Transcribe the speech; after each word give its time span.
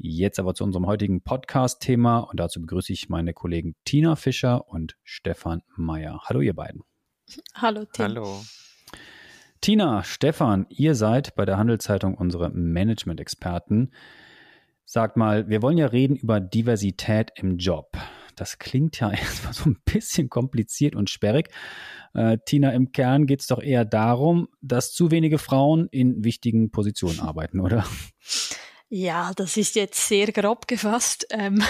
Jetzt 0.00 0.38
aber 0.38 0.54
zu 0.54 0.62
unserem 0.62 0.86
heutigen 0.86 1.22
Podcast-Thema 1.22 2.20
und 2.20 2.38
dazu 2.38 2.60
begrüße 2.60 2.92
ich 2.92 3.08
meine 3.08 3.32
Kollegen 3.32 3.74
Tina 3.84 4.14
Fischer 4.14 4.68
und 4.68 4.96
Stefan 5.02 5.62
Meyer. 5.74 6.20
Hallo 6.26 6.40
ihr 6.40 6.54
beiden. 6.54 6.84
Hallo 7.54 7.84
Tim. 7.84 8.04
Hallo. 8.04 8.40
Tina, 9.60 10.04
Stefan, 10.04 10.66
ihr 10.68 10.94
seid 10.94 11.34
bei 11.34 11.44
der 11.44 11.58
Handelszeitung 11.58 12.14
unsere 12.14 12.48
Management-Experten. 12.50 13.90
Sagt 14.84 15.16
mal, 15.16 15.48
wir 15.48 15.62
wollen 15.62 15.78
ja 15.78 15.86
reden 15.86 16.14
über 16.14 16.38
Diversität 16.38 17.32
im 17.34 17.58
Job. 17.58 17.98
Das 18.36 18.60
klingt 18.60 19.00
ja 19.00 19.10
erstmal 19.10 19.52
so 19.52 19.68
ein 19.68 19.78
bisschen 19.84 20.28
kompliziert 20.28 20.94
und 20.94 21.10
sperrig. 21.10 21.48
Äh, 22.14 22.38
Tina, 22.46 22.70
im 22.70 22.92
Kern 22.92 23.26
geht 23.26 23.40
es 23.40 23.48
doch 23.48 23.60
eher 23.60 23.84
darum, 23.84 24.46
dass 24.60 24.92
zu 24.92 25.10
wenige 25.10 25.38
Frauen 25.38 25.88
in 25.90 26.22
wichtigen 26.22 26.70
Positionen 26.70 27.18
arbeiten, 27.18 27.58
oder? 27.58 27.84
Ja, 28.90 29.32
das 29.34 29.56
ist 29.56 29.74
jetzt 29.74 30.08
sehr 30.08 30.32
grob 30.32 30.66
gefasst. 30.66 31.26
Ähm, 31.30 31.62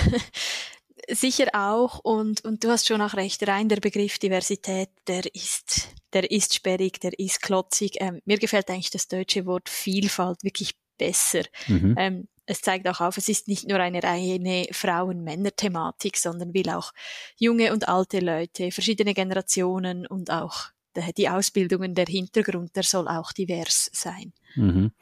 sicher 1.10 1.48
auch, 1.52 1.98
und, 2.00 2.44
und 2.44 2.62
du 2.62 2.68
hast 2.68 2.86
schon 2.86 3.00
auch 3.00 3.14
recht, 3.14 3.46
rein 3.46 3.68
der 3.68 3.80
Begriff 3.80 4.18
Diversität, 4.18 4.90
der 5.06 5.34
ist, 5.34 5.88
der 6.12 6.30
ist 6.30 6.54
sperrig, 6.54 7.00
der 7.00 7.18
ist 7.18 7.42
klotzig. 7.42 7.96
Ähm, 8.00 8.20
mir 8.24 8.38
gefällt 8.38 8.70
eigentlich 8.70 8.90
das 8.90 9.08
deutsche 9.08 9.46
Wort 9.46 9.68
Vielfalt 9.68 10.44
wirklich 10.44 10.74
besser. 10.96 11.42
Mhm. 11.66 11.94
Ähm, 11.98 12.28
es 12.46 12.62
zeigt 12.62 12.88
auch 12.88 13.00
auf, 13.00 13.18
es 13.18 13.28
ist 13.28 13.46
nicht 13.46 13.68
nur 13.68 13.78
eine 13.78 14.02
reine 14.02 14.66
Frauen-Männer-Thematik, 14.70 16.16
sondern 16.16 16.54
will 16.54 16.70
auch 16.70 16.92
junge 17.36 17.72
und 17.72 17.88
alte 17.88 18.20
Leute, 18.20 18.70
verschiedene 18.70 19.12
Generationen 19.12 20.06
und 20.06 20.30
auch 20.30 20.68
die 21.16 21.28
Ausbildungen, 21.28 21.94
der 21.94 22.06
Hintergrund, 22.06 22.74
der 22.74 22.82
soll 22.82 23.06
auch 23.06 23.32
divers 23.32 23.90
sein. 23.92 24.32
Mhm. 24.56 24.92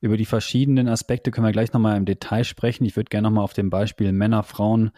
Über 0.00 0.16
die 0.16 0.26
verschiedenen 0.26 0.88
Aspekte 0.88 1.30
können 1.30 1.46
wir 1.46 1.52
gleich 1.52 1.72
nochmal 1.72 1.96
im 1.96 2.04
Detail 2.04 2.44
sprechen. 2.44 2.84
Ich 2.84 2.96
würde 2.96 3.08
gerne 3.08 3.28
nochmal 3.28 3.44
auf 3.44 3.54
dem 3.54 3.70
Beispiel 3.70 4.12
Männer, 4.12 4.42
Frauen 4.42 4.90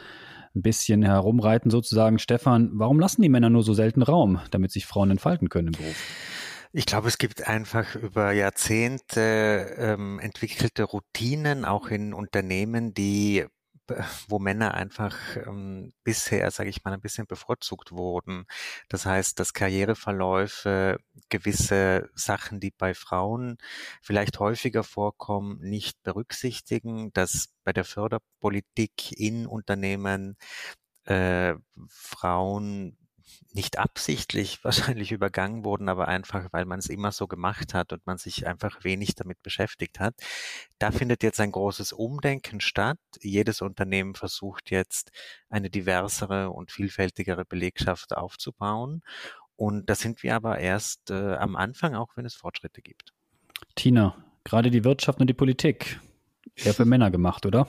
ein 0.54 0.62
bisschen 0.62 1.02
herumreiten 1.02 1.70
sozusagen. 1.70 2.18
Stefan, 2.18 2.70
warum 2.72 3.00
lassen 3.00 3.22
die 3.22 3.28
Männer 3.28 3.50
nur 3.50 3.62
so 3.62 3.74
selten 3.74 4.02
Raum, 4.02 4.40
damit 4.50 4.72
sich 4.72 4.86
Frauen 4.86 5.10
entfalten 5.10 5.48
können 5.48 5.68
im 5.68 5.72
Beruf? 5.72 5.96
Ich 6.72 6.84
glaube, 6.84 7.08
es 7.08 7.16
gibt 7.16 7.48
einfach 7.48 7.94
über 7.94 8.32
Jahrzehnte 8.32 9.74
ähm, 9.78 10.20
entwickelte 10.20 10.84
Routinen, 10.84 11.64
auch 11.64 11.88
in 11.88 12.12
Unternehmen, 12.12 12.92
die 12.92 13.46
wo 14.28 14.38
Männer 14.38 14.74
einfach 14.74 15.16
ähm, 15.36 15.92
bisher, 16.04 16.50
sage 16.50 16.70
ich 16.70 16.84
mal, 16.84 16.92
ein 16.92 17.00
bisschen 17.00 17.26
bevorzugt 17.26 17.92
wurden. 17.92 18.46
Das 18.88 19.06
heißt, 19.06 19.38
dass 19.38 19.52
Karriereverläufe 19.52 20.98
gewisse 21.28 22.10
Sachen, 22.14 22.60
die 22.60 22.70
bei 22.70 22.94
Frauen 22.94 23.58
vielleicht 24.02 24.38
häufiger 24.40 24.84
vorkommen, 24.84 25.58
nicht 25.60 26.02
berücksichtigen, 26.02 27.12
dass 27.12 27.54
bei 27.64 27.72
der 27.72 27.84
Förderpolitik 27.84 29.12
in 29.12 29.46
Unternehmen 29.46 30.36
äh, 31.04 31.54
Frauen 31.88 32.96
nicht 33.58 33.76
absichtlich 33.76 34.60
wahrscheinlich 34.64 35.10
übergangen 35.10 35.64
wurden, 35.64 35.88
aber 35.88 36.06
einfach, 36.06 36.46
weil 36.52 36.64
man 36.64 36.78
es 36.78 36.88
immer 36.88 37.10
so 37.10 37.26
gemacht 37.26 37.74
hat 37.74 37.92
und 37.92 38.06
man 38.06 38.16
sich 38.16 38.46
einfach 38.46 38.84
wenig 38.84 39.16
damit 39.16 39.42
beschäftigt 39.42 39.98
hat. 39.98 40.14
Da 40.78 40.92
findet 40.92 41.24
jetzt 41.24 41.40
ein 41.40 41.50
großes 41.50 41.92
Umdenken 41.92 42.60
statt. 42.60 42.98
Jedes 43.20 43.60
Unternehmen 43.60 44.14
versucht 44.14 44.70
jetzt 44.70 45.10
eine 45.50 45.70
diversere 45.70 46.50
und 46.50 46.70
vielfältigere 46.70 47.44
Belegschaft 47.44 48.16
aufzubauen. 48.16 49.02
Und 49.56 49.90
da 49.90 49.96
sind 49.96 50.22
wir 50.22 50.36
aber 50.36 50.58
erst 50.58 51.10
äh, 51.10 51.34
am 51.34 51.56
Anfang, 51.56 51.96
auch 51.96 52.10
wenn 52.14 52.24
es 52.24 52.36
Fortschritte 52.36 52.80
gibt. 52.80 53.12
Tina, 53.74 54.16
gerade 54.44 54.70
die 54.70 54.84
Wirtschaft 54.84 55.20
und 55.20 55.26
die 55.26 55.34
Politik, 55.34 55.98
eher 56.54 56.74
für 56.74 56.84
Männer 56.84 57.10
gemacht, 57.10 57.44
oder? 57.44 57.66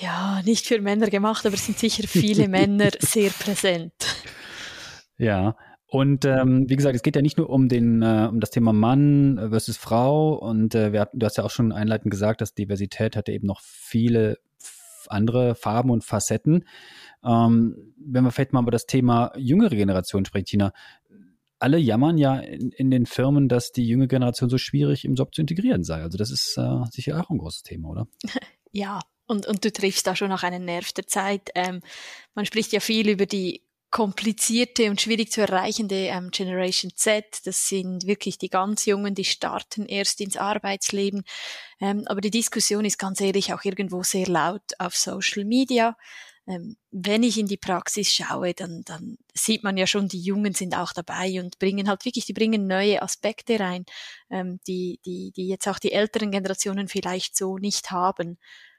ja, 0.00 0.42
nicht 0.44 0.66
für 0.66 0.80
Männer 0.80 1.08
gemacht, 1.08 1.46
aber 1.46 1.54
es 1.54 1.66
sind 1.66 1.78
sicher 1.78 2.06
viele 2.06 2.48
Männer 2.48 2.90
sehr 2.98 3.30
präsent. 3.30 4.13
Ja, 5.18 5.56
und 5.86 6.24
ähm, 6.24 6.68
wie 6.68 6.76
gesagt, 6.76 6.96
es 6.96 7.02
geht 7.02 7.14
ja 7.14 7.22
nicht 7.22 7.38
nur 7.38 7.50
um 7.50 7.68
den 7.68 8.02
äh, 8.02 8.26
um 8.28 8.40
das 8.40 8.50
Thema 8.50 8.72
Mann 8.72 9.38
versus 9.50 9.76
Frau 9.76 10.34
und 10.34 10.74
äh, 10.74 10.92
wir, 10.92 11.08
du 11.12 11.24
hast 11.24 11.36
ja 11.36 11.44
auch 11.44 11.50
schon 11.50 11.72
einleitend 11.72 12.10
gesagt, 12.10 12.40
dass 12.40 12.54
Diversität 12.54 13.16
hat 13.16 13.28
eben 13.28 13.46
noch 13.46 13.60
viele 13.62 14.38
andere 15.06 15.54
Farben 15.54 15.90
und 15.90 16.04
Facetten. 16.04 16.64
Ähm, 17.24 17.94
wenn 17.96 18.24
wir 18.24 18.30
vielleicht 18.30 18.52
mal 18.52 18.62
über 18.62 18.70
das 18.70 18.86
Thema 18.86 19.32
jüngere 19.36 19.76
Generation 19.76 20.24
sprechen, 20.24 20.46
Tina, 20.46 20.72
alle 21.58 21.78
jammern 21.78 22.18
ja 22.18 22.38
in, 22.38 22.70
in, 22.70 22.90
den 22.90 23.06
Firmen, 23.06 23.48
dass 23.48 23.72
die 23.72 23.86
junge 23.86 24.08
Generation 24.08 24.50
so 24.50 24.58
schwierig 24.58 25.04
im 25.04 25.14
Job 25.14 25.34
zu 25.34 25.40
integrieren 25.40 25.84
sei. 25.84 26.02
Also 26.02 26.18
das 26.18 26.30
ist 26.30 26.58
äh, 26.58 26.84
sicher 26.90 27.20
auch 27.20 27.30
ein 27.30 27.38
großes 27.38 27.62
Thema, 27.62 27.90
oder? 27.90 28.08
Ja, 28.76 28.98
und, 29.28 29.46
und 29.46 29.64
du 29.64 29.70
triffst 29.70 30.04
da 30.04 30.16
schon 30.16 30.30
noch 30.30 30.42
einen 30.42 30.64
Nerv 30.64 30.92
der 30.92 31.06
Zeit. 31.06 31.50
Ähm, 31.54 31.80
man 32.34 32.44
spricht 32.44 32.72
ja 32.72 32.80
viel 32.80 33.08
über 33.08 33.24
die 33.24 33.62
komplizierte 33.94 34.90
und 34.90 35.00
schwierig 35.00 35.30
zu 35.30 35.40
erreichende 35.40 35.94
ähm, 35.94 36.32
Generation 36.32 36.90
Z. 36.96 37.42
Das 37.44 37.68
sind 37.68 38.08
wirklich 38.08 38.38
die 38.38 38.48
ganz 38.48 38.86
Jungen, 38.86 39.14
die 39.14 39.24
starten 39.24 39.86
erst 39.86 40.20
ins 40.20 40.36
Arbeitsleben. 40.36 41.22
Ähm, 41.80 42.02
aber 42.06 42.20
die 42.20 42.32
Diskussion 42.32 42.84
ist 42.84 42.98
ganz 42.98 43.20
ehrlich 43.20 43.54
auch 43.54 43.62
irgendwo 43.62 44.02
sehr 44.02 44.26
laut 44.26 44.64
auf 44.80 44.96
Social 44.96 45.44
Media. 45.44 45.96
Ähm, 46.48 46.76
wenn 46.90 47.22
ich 47.22 47.38
in 47.38 47.46
die 47.46 47.56
Praxis 47.56 48.12
schaue, 48.12 48.52
dann, 48.52 48.82
dann 48.84 49.16
sieht 49.32 49.62
man 49.62 49.76
ja 49.76 49.86
schon, 49.86 50.08
die 50.08 50.20
Jungen 50.20 50.54
sind 50.54 50.76
auch 50.76 50.92
dabei 50.92 51.40
und 51.40 51.60
bringen 51.60 51.88
halt 51.88 52.04
wirklich, 52.04 52.26
die 52.26 52.32
bringen 52.32 52.66
neue 52.66 53.00
Aspekte 53.00 53.60
rein, 53.60 53.84
ähm, 54.28 54.58
die, 54.66 54.98
die, 55.06 55.30
die 55.36 55.46
jetzt 55.46 55.68
auch 55.68 55.78
die 55.78 55.92
älteren 55.92 56.32
Generationen 56.32 56.88
vielleicht 56.88 57.36
so 57.36 57.58
nicht 57.58 57.92
haben. 57.92 58.38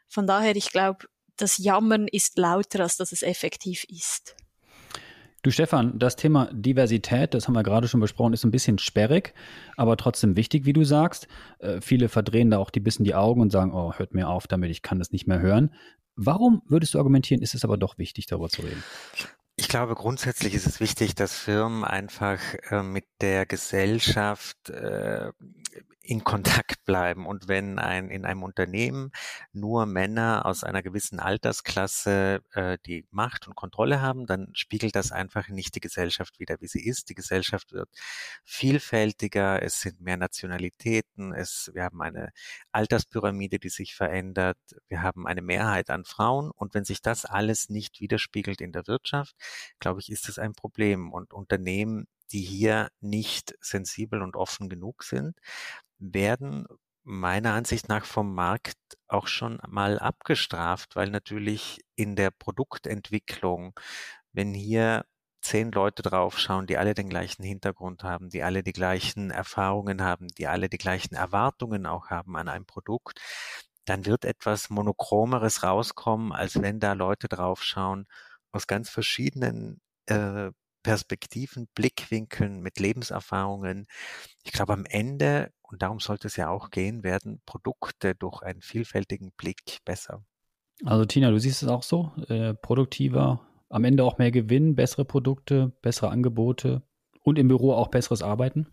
Von 0.09 0.27
daher, 0.27 0.57
ich 0.57 0.71
glaube, 0.71 1.07
das 1.37 1.57
Jammern 1.57 2.09
ist 2.09 2.37
lauter, 2.37 2.81
als 2.81 2.97
dass 2.97 3.13
es 3.13 3.21
effektiv 3.21 3.85
ist. 3.85 4.35
Du 5.45 5.51
Stefan, 5.51 5.99
das 5.99 6.15
Thema 6.15 6.49
Diversität, 6.51 7.35
das 7.35 7.47
haben 7.47 7.53
wir 7.53 7.61
gerade 7.61 7.87
schon 7.87 7.99
besprochen, 7.99 8.33
ist 8.33 8.43
ein 8.43 8.49
bisschen 8.49 8.79
sperrig, 8.79 9.35
aber 9.77 9.95
trotzdem 9.95 10.35
wichtig, 10.35 10.65
wie 10.65 10.73
du 10.73 10.83
sagst. 10.83 11.27
Äh, 11.59 11.81
viele 11.81 12.09
verdrehen 12.09 12.49
da 12.49 12.57
auch 12.57 12.71
die 12.71 12.79
bisschen 12.79 13.05
die 13.05 13.13
Augen 13.13 13.41
und 13.41 13.51
sagen, 13.51 13.71
oh, 13.71 13.93
hört 13.93 14.15
mir 14.15 14.27
auf 14.27 14.47
damit, 14.47 14.71
ich 14.71 14.81
kann 14.81 14.97
das 14.97 15.11
nicht 15.11 15.27
mehr 15.27 15.39
hören. 15.39 15.69
Warum 16.15 16.63
würdest 16.67 16.95
du 16.95 16.97
argumentieren, 16.97 17.43
ist 17.43 17.53
es 17.53 17.63
aber 17.63 17.77
doch 17.77 17.99
wichtig, 17.99 18.25
darüber 18.25 18.49
zu 18.49 18.63
reden? 18.63 18.83
Ich 19.55 19.67
glaube, 19.67 19.93
grundsätzlich 19.93 20.55
ist 20.55 20.65
es 20.65 20.79
wichtig, 20.79 21.13
dass 21.13 21.37
Firmen 21.37 21.83
einfach 21.83 22.39
äh, 22.71 22.81
mit 22.81 23.05
der 23.21 23.45
Gesellschaft 23.45 24.71
äh, 24.71 25.29
in 26.01 26.23
Kontakt 26.23 26.83
bleiben. 26.85 27.25
Und 27.25 27.47
wenn 27.47 27.79
ein, 27.79 28.09
in 28.09 28.25
einem 28.25 28.43
Unternehmen 28.43 29.11
nur 29.53 29.85
Männer 29.85 30.45
aus 30.45 30.63
einer 30.63 30.83
gewissen 30.83 31.19
Altersklasse 31.19 32.41
äh, 32.53 32.77
die 32.85 33.05
Macht 33.11 33.47
und 33.47 33.55
Kontrolle 33.55 34.01
haben, 34.01 34.25
dann 34.25 34.49
spiegelt 34.53 34.95
das 34.95 35.11
einfach 35.11 35.49
nicht 35.49 35.75
die 35.75 35.79
Gesellschaft 35.79 36.39
wieder, 36.39 36.57
wie 36.61 36.67
sie 36.67 36.85
ist. 36.85 37.09
Die 37.09 37.15
Gesellschaft 37.15 37.71
wird 37.71 37.89
vielfältiger, 38.43 39.61
es 39.61 39.81
sind 39.81 40.01
mehr 40.01 40.17
Nationalitäten, 40.17 41.33
es, 41.33 41.71
wir 41.73 41.83
haben 41.83 42.01
eine 42.01 42.31
Alterspyramide, 42.71 43.59
die 43.59 43.69
sich 43.69 43.95
verändert, 43.95 44.57
wir 44.87 45.01
haben 45.01 45.27
eine 45.27 45.41
Mehrheit 45.41 45.89
an 45.89 46.05
Frauen. 46.05 46.51
Und 46.51 46.73
wenn 46.73 46.85
sich 46.85 47.01
das 47.01 47.25
alles 47.25 47.69
nicht 47.69 47.99
widerspiegelt 47.99 48.61
in 48.61 48.71
der 48.71 48.87
Wirtschaft, 48.87 49.35
glaube 49.79 50.01
ich, 50.01 50.11
ist 50.11 50.29
es 50.29 50.39
ein 50.39 50.53
Problem. 50.53 51.11
Und 51.11 51.33
Unternehmen, 51.33 52.07
die 52.31 52.41
hier 52.41 52.89
nicht 53.01 53.55
sensibel 53.61 54.21
und 54.21 54.35
offen 54.35 54.69
genug 54.69 55.03
sind, 55.03 55.37
werden 55.99 56.65
meiner 57.03 57.53
Ansicht 57.53 57.87
nach 57.89 58.05
vom 58.05 58.33
Markt 58.33 58.77
auch 59.07 59.27
schon 59.27 59.59
mal 59.67 59.99
abgestraft, 59.99 60.95
weil 60.95 61.09
natürlich 61.11 61.81
in 61.95 62.15
der 62.15 62.31
Produktentwicklung, 62.31 63.79
wenn 64.33 64.53
hier 64.53 65.05
zehn 65.41 65.71
Leute 65.71 66.01
draufschauen, 66.01 66.65
die 66.67 66.77
alle 66.77 66.95
den 66.95 67.09
gleichen 67.09 67.43
Hintergrund 67.43 68.03
haben, 68.03 68.29
die 68.29 68.41
alle 68.43 68.63
die 68.63 68.73
gleichen 68.73 69.29
Erfahrungen 69.29 70.01
haben, 70.01 70.27
die 70.29 70.47
alle 70.47 70.69
die 70.69 70.79
gleichen 70.79 71.15
Erwartungen 71.15 71.85
auch 71.85 72.09
haben 72.09 72.35
an 72.35 72.49
ein 72.49 72.65
Produkt, 72.65 73.19
dann 73.85 74.05
wird 74.07 74.25
etwas 74.25 74.71
Monochromeres 74.71 75.63
rauskommen, 75.63 76.31
als 76.33 76.61
wenn 76.61 76.79
da 76.79 76.93
Leute 76.93 77.27
draufschauen 77.27 78.07
aus 78.51 78.67
ganz 78.67 78.89
verschiedenen 78.89 79.81
äh, 80.07 80.51
Perspektiven, 80.85 81.67
Blickwinkeln, 81.73 82.61
mit 82.61 82.79
Lebenserfahrungen. 82.79 83.87
Ich 84.43 84.51
glaube, 84.51 84.73
am 84.73 84.85
Ende, 84.85 85.51
und 85.63 85.81
darum 85.81 85.99
sollte 85.99 86.27
es 86.27 86.35
ja 86.35 86.49
auch 86.49 86.69
gehen, 86.69 87.03
werden 87.03 87.41
Produkte 87.47 88.13
durch 88.13 88.43
einen 88.43 88.61
vielfältigen 88.61 89.31
Blick 89.31 89.79
besser. 89.83 90.23
Also 90.83 91.05
Tina, 91.05 91.31
du 91.31 91.39
siehst 91.39 91.63
es 91.63 91.69
auch 91.69 91.81
so, 91.81 92.11
äh, 92.27 92.53
produktiver, 92.53 93.41
am 93.69 93.83
Ende 93.83 94.03
auch 94.03 94.19
mehr 94.19 94.29
Gewinn, 94.29 94.75
bessere 94.75 95.05
Produkte, 95.05 95.71
bessere 95.81 96.09
Angebote 96.09 96.83
und 97.23 97.39
im 97.39 97.47
Büro 97.47 97.73
auch 97.73 97.87
besseres 97.87 98.21
Arbeiten? 98.21 98.67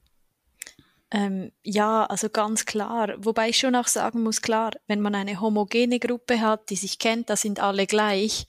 Ähm, 1.10 1.50
ja, 1.62 2.04
also 2.04 2.28
ganz 2.28 2.66
klar. 2.66 3.14
Wobei 3.16 3.48
ich 3.48 3.56
schon 3.56 3.74
auch 3.74 3.88
sagen 3.88 4.22
muss, 4.22 4.42
klar, 4.42 4.72
wenn 4.86 5.00
man 5.00 5.14
eine 5.14 5.40
homogene 5.40 5.98
Gruppe 5.98 6.42
hat, 6.42 6.68
die 6.68 6.76
sich 6.76 6.98
kennt, 6.98 7.30
da 7.30 7.36
sind 7.36 7.58
alle 7.58 7.86
gleich, 7.86 8.46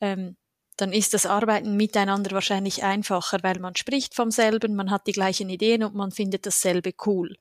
ähm, 0.00 0.36
dann 0.76 0.92
ist 0.92 1.14
das 1.14 1.26
Arbeiten 1.26 1.76
miteinander 1.76 2.30
wahrscheinlich 2.32 2.82
einfacher, 2.82 3.38
weil 3.42 3.58
man 3.58 3.76
spricht 3.76 4.14
vom 4.14 4.30
selben, 4.30 4.74
man 4.74 4.90
hat 4.90 5.06
die 5.06 5.12
gleichen 5.12 5.50
Ideen 5.50 5.84
und 5.84 5.94
man 5.94 6.10
findet 6.10 6.46
dasselbe 6.46 6.92
cool. 7.06 7.36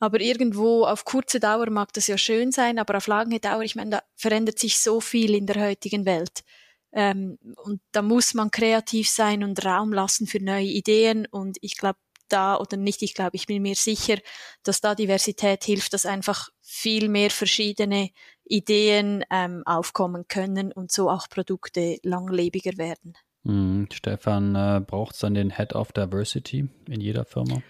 Aber 0.00 0.20
irgendwo 0.20 0.84
auf 0.84 1.04
kurze 1.04 1.40
Dauer 1.40 1.70
mag 1.70 1.92
das 1.92 2.06
ja 2.06 2.18
schön 2.18 2.52
sein, 2.52 2.78
aber 2.78 2.96
auf 2.96 3.06
lange 3.08 3.40
Dauer, 3.40 3.62
ich 3.62 3.74
meine, 3.74 3.90
da 3.90 4.02
verändert 4.14 4.58
sich 4.58 4.78
so 4.78 5.00
viel 5.00 5.34
in 5.34 5.46
der 5.46 5.60
heutigen 5.60 6.06
Welt. 6.06 6.44
Ähm, 6.92 7.38
und 7.56 7.80
da 7.92 8.02
muss 8.02 8.32
man 8.34 8.50
kreativ 8.50 9.08
sein 9.08 9.44
und 9.44 9.64
Raum 9.64 9.92
lassen 9.92 10.26
für 10.26 10.42
neue 10.42 10.64
Ideen. 10.64 11.26
Und 11.26 11.58
ich 11.60 11.76
glaube, 11.76 11.98
da 12.28 12.56
oder 12.56 12.76
nicht, 12.76 13.02
ich 13.02 13.14
glaube, 13.14 13.36
ich 13.36 13.46
bin 13.46 13.62
mir 13.62 13.74
sicher, 13.74 14.16
dass 14.62 14.80
da 14.80 14.94
Diversität 14.94 15.64
hilft, 15.64 15.92
dass 15.92 16.06
einfach 16.06 16.48
viel 16.60 17.08
mehr 17.08 17.30
verschiedene 17.30 18.10
Ideen 18.44 19.24
ähm, 19.30 19.62
aufkommen 19.66 20.26
können 20.28 20.72
und 20.72 20.92
so 20.92 21.10
auch 21.10 21.28
Produkte 21.28 21.98
langlebiger 22.02 22.76
werden. 22.76 23.14
Mhm. 23.44 23.88
Stefan, 23.92 24.54
äh, 24.54 24.80
braucht 24.80 25.14
es 25.14 25.20
dann 25.20 25.34
den 25.34 25.56
Head 25.56 25.74
of 25.74 25.92
Diversity 25.92 26.68
in 26.88 27.00
jeder 27.00 27.24
Firma? 27.24 27.62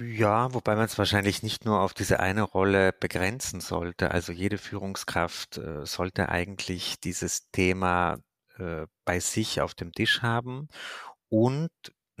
Ja, 0.00 0.54
wobei 0.54 0.74
man 0.74 0.86
es 0.86 0.96
wahrscheinlich 0.96 1.42
nicht 1.42 1.64
nur 1.66 1.80
auf 1.80 1.92
diese 1.92 2.18
eine 2.20 2.42
Rolle 2.42 2.92
begrenzen 2.92 3.60
sollte. 3.60 4.10
Also 4.10 4.32
jede 4.32 4.56
Führungskraft 4.56 5.58
äh, 5.58 5.84
sollte 5.84 6.30
eigentlich 6.30 6.98
dieses 7.00 7.50
Thema 7.50 8.18
äh, 8.58 8.86
bei 9.04 9.20
sich 9.20 9.60
auf 9.60 9.74
dem 9.74 9.92
Tisch 9.92 10.22
haben 10.22 10.68
und 11.28 11.70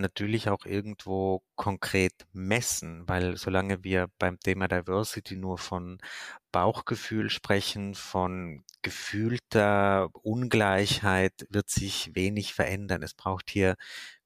natürlich 0.02 0.50
auch 0.50 0.66
irgendwo 0.66 1.42
konkret 1.56 2.12
messen, 2.32 3.08
weil 3.08 3.36
solange 3.38 3.82
wir 3.84 4.08
beim 4.18 4.38
Thema 4.38 4.68
Diversity 4.68 5.36
nur 5.36 5.58
von 5.58 5.98
Bauchgefühl 6.52 7.30
sprechen, 7.30 7.94
von 7.94 8.64
gefühlter 8.82 10.10
Ungleichheit, 10.22 11.46
wird 11.48 11.70
sich 11.70 12.14
wenig 12.14 12.52
verändern. 12.54 13.02
Es 13.02 13.14
braucht 13.14 13.50
hier 13.50 13.76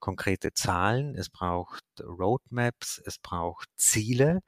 konkrete 0.00 0.52
Zahlen, 0.52 1.14
es 1.14 1.31
braucht 1.31 1.84
Roadmaps, 2.00 3.00
es 3.05 3.19
braucht 3.19 3.69
Ziele. 3.76 4.40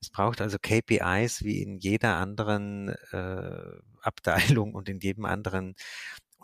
Es 0.00 0.10
braucht 0.10 0.42
also 0.42 0.58
KPIs 0.60 1.44
wie 1.44 1.62
in 1.62 1.78
jeder 1.78 2.16
anderen 2.16 2.90
äh, 3.12 3.78
Abteilung 4.02 4.74
und 4.74 4.90
in 4.90 5.00
jedem 5.00 5.24
anderen 5.24 5.74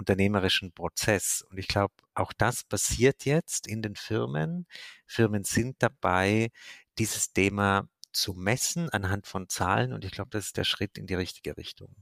unternehmerischen 0.00 0.72
Prozess. 0.72 1.44
Und 1.50 1.58
ich 1.58 1.68
glaube, 1.68 1.94
auch 2.14 2.32
das 2.32 2.64
passiert 2.64 3.24
jetzt 3.24 3.68
in 3.68 3.82
den 3.82 3.94
Firmen. 3.94 4.66
Firmen 5.06 5.44
sind 5.44 5.76
dabei, 5.78 6.50
dieses 6.98 7.32
Thema 7.32 7.86
zu 8.12 8.34
messen 8.34 8.90
anhand 8.90 9.26
von 9.26 9.48
Zahlen. 9.48 9.92
Und 9.92 10.04
ich 10.04 10.10
glaube, 10.10 10.30
das 10.32 10.46
ist 10.46 10.56
der 10.56 10.64
Schritt 10.64 10.98
in 10.98 11.06
die 11.06 11.14
richtige 11.14 11.56
Richtung. 11.56 11.94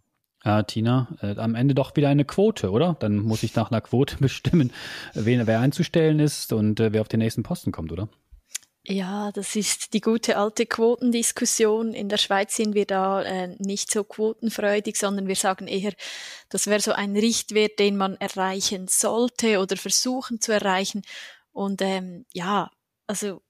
Ja, 0.45 0.63
Tina, 0.63 1.09
äh, 1.21 1.37
am 1.37 1.57
Ende 1.57 1.75
doch 1.75 1.97
wieder 1.97 2.09
eine 2.09 2.25
Quote, 2.25 2.71
oder? 2.71 2.97
Dann 3.01 3.19
muss 3.19 3.43
ich 3.43 3.55
nach 3.57 3.71
einer 3.71 3.81
Quote 3.81 4.17
bestimmen, 4.21 4.73
wen, 5.15 5.47
wer 5.47 5.61
einzustellen 5.61 6.21
ist 6.21 6.53
und 6.53 6.81
äh, 6.81 6.93
wer 6.93 7.01
auf 7.01 7.09
den 7.09 7.19
nächsten 7.19 7.43
Posten 7.43 7.73
kommt, 7.73 7.93
oder? 7.93 8.09
Ja, 8.91 9.31
das 9.33 9.55
ist 9.55 9.93
die 9.93 10.01
gute 10.01 10.39
alte 10.39 10.65
Quotendiskussion. 10.65 11.93
In 11.93 12.09
der 12.09 12.17
Schweiz 12.17 12.57
sind 12.57 12.75
wir 12.75 12.87
da 12.87 13.23
äh, 13.23 13.49
nicht 13.59 13.91
so 13.93 14.03
quotenfreudig, 14.03 14.97
sondern 14.97 15.29
wir 15.29 15.37
sagen 15.37 15.67
eher, 15.67 15.93
das 16.49 16.67
wäre 16.69 16.81
so 16.81 16.93
ein 16.93 17.15
Richtwert, 17.15 17.79
den 17.79 17.99
man 17.99 18.17
erreichen 18.17 18.89
sollte 18.89 19.59
oder 19.61 19.77
versuchen 19.77 20.41
zu 20.41 20.53
erreichen. 20.53 21.03
Und 21.53 21.83
ähm, 21.83 22.25
ja, 22.33 22.71
also 23.07 23.43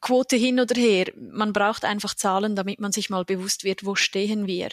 Quote 0.00 0.36
hin 0.36 0.60
oder 0.60 0.74
her, 0.80 1.06
man 1.16 1.52
braucht 1.52 1.84
einfach 1.84 2.14
Zahlen, 2.14 2.56
damit 2.56 2.80
man 2.80 2.92
sich 2.92 3.10
mal 3.10 3.24
bewusst 3.24 3.64
wird, 3.64 3.84
wo 3.84 3.94
stehen 3.94 4.46
wir. 4.46 4.70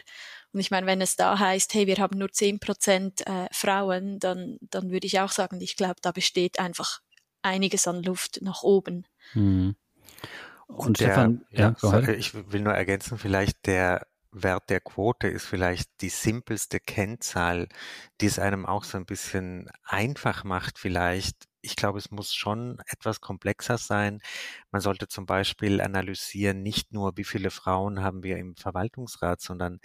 Und 0.54 0.60
ich 0.62 0.72
meine, 0.72 0.88
wenn 0.88 1.02
es 1.02 1.16
da 1.18 1.40
heißt, 1.40 1.74
hey, 1.74 1.88
wir 1.88 1.98
haben 1.98 2.18
nur 2.18 2.32
zehn 2.32 2.60
Prozent 2.60 3.26
äh, 3.28 3.48
Frauen, 3.52 4.20
dann, 4.20 4.58
dann 4.62 4.92
würde 4.92 5.08
ich 5.08 5.20
auch 5.20 5.32
sagen, 5.32 5.60
ich 5.62 5.76
glaube, 5.78 5.98
da 6.02 6.12
besteht 6.12 6.60
einfach 6.60 7.02
einiges 7.48 7.88
an 7.88 8.04
Luft 8.04 8.40
nach 8.42 8.64
oben. 8.64 9.06
Mhm. 9.34 9.76
Und, 10.68 10.88
Und 10.88 11.00
der, 11.00 11.08
Stefan, 11.08 11.46
ja, 11.52 11.76
ja 11.82 12.08
ich 12.10 12.34
will 12.52 12.62
nur 12.62 12.74
ergänzen, 12.74 13.18
vielleicht 13.18 13.66
der 13.68 14.06
Wert 14.32 14.70
der 14.70 14.82
Quote 14.82 15.28
ist 15.28 15.46
vielleicht 15.46 15.90
die 16.02 16.10
simpelste 16.10 16.80
Kennzahl, 16.80 17.68
die 18.22 18.26
es 18.26 18.40
einem 18.40 18.66
auch 18.66 18.84
so 18.84 18.98
ein 18.98 19.06
bisschen 19.06 19.70
einfach 19.84 20.44
macht, 20.44 20.78
vielleicht. 20.78 21.47
Ich 21.62 21.76
glaube, 21.76 21.98
es 22.00 22.12
muss 22.12 22.34
schon 22.34 22.80
etwas 22.88 23.20
komplexer 23.22 23.78
sein. 23.78 24.22
Man 24.72 24.82
sollte 24.82 25.08
zum 25.08 25.26
Beispiel 25.26 25.82
analysieren, 25.82 26.62
nicht 26.64 26.94
nur, 26.94 27.18
wie 27.18 27.24
viele 27.24 27.52
Frauen 27.52 28.02
haben 28.02 28.24
wir 28.24 28.38
im 28.38 28.56
Verwaltungsrat, 28.56 29.42
sondern 29.42 29.80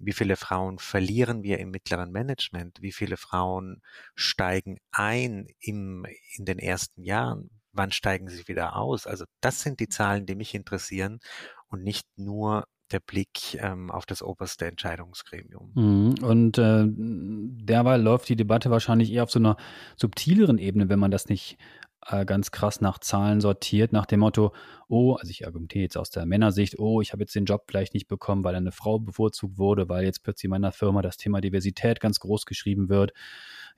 wie 0.00 0.12
viele 0.12 0.36
Frauen 0.36 0.78
verlieren 0.78 1.42
wir 1.42 1.58
im 1.58 1.70
mittleren 1.70 2.10
Management, 2.10 2.78
wie 2.80 2.92
viele 2.92 3.16
Frauen 3.18 3.82
steigen 4.14 4.78
ein 4.92 5.46
im, 5.60 6.06
in 6.36 6.44
den 6.46 6.58
ersten 6.58 7.02
Jahren, 7.04 7.50
wann 7.72 7.92
steigen 7.92 8.28
sie 8.28 8.48
wieder 8.48 8.76
aus? 8.76 9.06
Also 9.06 9.24
das 9.40 9.60
sind 9.62 9.80
die 9.80 9.88
Zahlen, 9.88 10.26
die 10.26 10.34
mich 10.36 10.54
interessieren 10.54 11.20
und 11.68 11.82
nicht 11.84 12.06
nur 12.16 12.66
der 12.92 13.00
Blick 13.00 13.54
ähm, 13.54 13.90
auf 13.90 14.06
das 14.06 14.22
oberste 14.22 14.66
Entscheidungsgremium. 14.66 15.72
Mhm. 15.74 16.24
Und 16.24 16.58
äh, 16.58 16.84
derweil 16.86 18.00
läuft 18.02 18.28
die 18.28 18.36
Debatte 18.36 18.70
wahrscheinlich 18.70 19.12
eher 19.12 19.22
auf 19.22 19.30
so 19.30 19.38
einer 19.38 19.56
subtileren 19.96 20.58
Ebene, 20.58 20.88
wenn 20.88 20.98
man 20.98 21.10
das 21.10 21.28
nicht 21.28 21.58
äh, 22.06 22.24
ganz 22.24 22.50
krass 22.50 22.80
nach 22.80 22.98
Zahlen 22.98 23.40
sortiert, 23.40 23.92
nach 23.92 24.06
dem 24.06 24.20
Motto, 24.20 24.52
oh, 24.88 25.14
also 25.14 25.30
ich 25.30 25.46
argumentiere 25.46 25.82
jetzt 25.82 25.96
aus 25.96 26.10
der 26.10 26.26
Männersicht, 26.26 26.78
oh, 26.78 27.00
ich 27.00 27.12
habe 27.12 27.22
jetzt 27.22 27.34
den 27.34 27.44
Job 27.44 27.64
vielleicht 27.68 27.94
nicht 27.94 28.08
bekommen, 28.08 28.42
weil 28.44 28.54
eine 28.54 28.72
Frau 28.72 28.98
bevorzugt 28.98 29.58
wurde, 29.58 29.88
weil 29.88 30.04
jetzt 30.04 30.22
plötzlich 30.22 30.44
in 30.44 30.50
meiner 30.50 30.72
Firma 30.72 31.02
das 31.02 31.16
Thema 31.16 31.40
Diversität 31.40 32.00
ganz 32.00 32.20
groß 32.20 32.46
geschrieben 32.46 32.88
wird. 32.88 33.12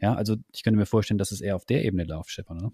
Ja, 0.00 0.14
also 0.14 0.36
ich 0.52 0.62
könnte 0.62 0.78
mir 0.78 0.86
vorstellen, 0.86 1.18
dass 1.18 1.32
es 1.32 1.40
eher 1.40 1.56
auf 1.56 1.64
der 1.64 1.84
Ebene 1.84 2.04
läuft, 2.04 2.30
Stefan, 2.30 2.58
oder? 2.58 2.72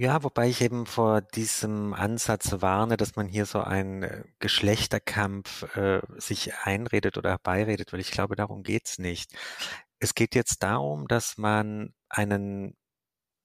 Ja, 0.00 0.22
wobei 0.22 0.48
ich 0.48 0.62
eben 0.62 0.86
vor 0.86 1.20
diesem 1.20 1.92
Ansatz 1.92 2.62
warne, 2.62 2.96
dass 2.96 3.14
man 3.16 3.28
hier 3.28 3.44
so 3.44 3.60
einen 3.60 4.02
äh, 4.02 4.24
Geschlechterkampf 4.38 5.64
äh, 5.76 6.00
sich 6.18 6.54
einredet 6.64 7.18
oder 7.18 7.30
herbeiredet, 7.30 7.92
weil 7.92 8.00
ich 8.00 8.10
glaube, 8.10 8.34
darum 8.34 8.62
geht's 8.62 8.98
nicht. 8.98 9.32
Es 9.98 10.14
geht 10.14 10.34
jetzt 10.34 10.62
darum, 10.62 11.08
dass 11.08 11.36
man 11.36 11.92
einen 12.08 12.74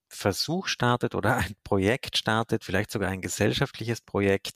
Versuch 0.10 0.68
startet 0.68 1.16
oder 1.16 1.38
ein 1.38 1.56
Projekt 1.64 2.18
startet, 2.18 2.64
vielleicht 2.66 2.92
sogar 2.92 3.10
ein 3.12 3.22
gesellschaftliches 3.22 4.02
Projekt, 4.02 4.54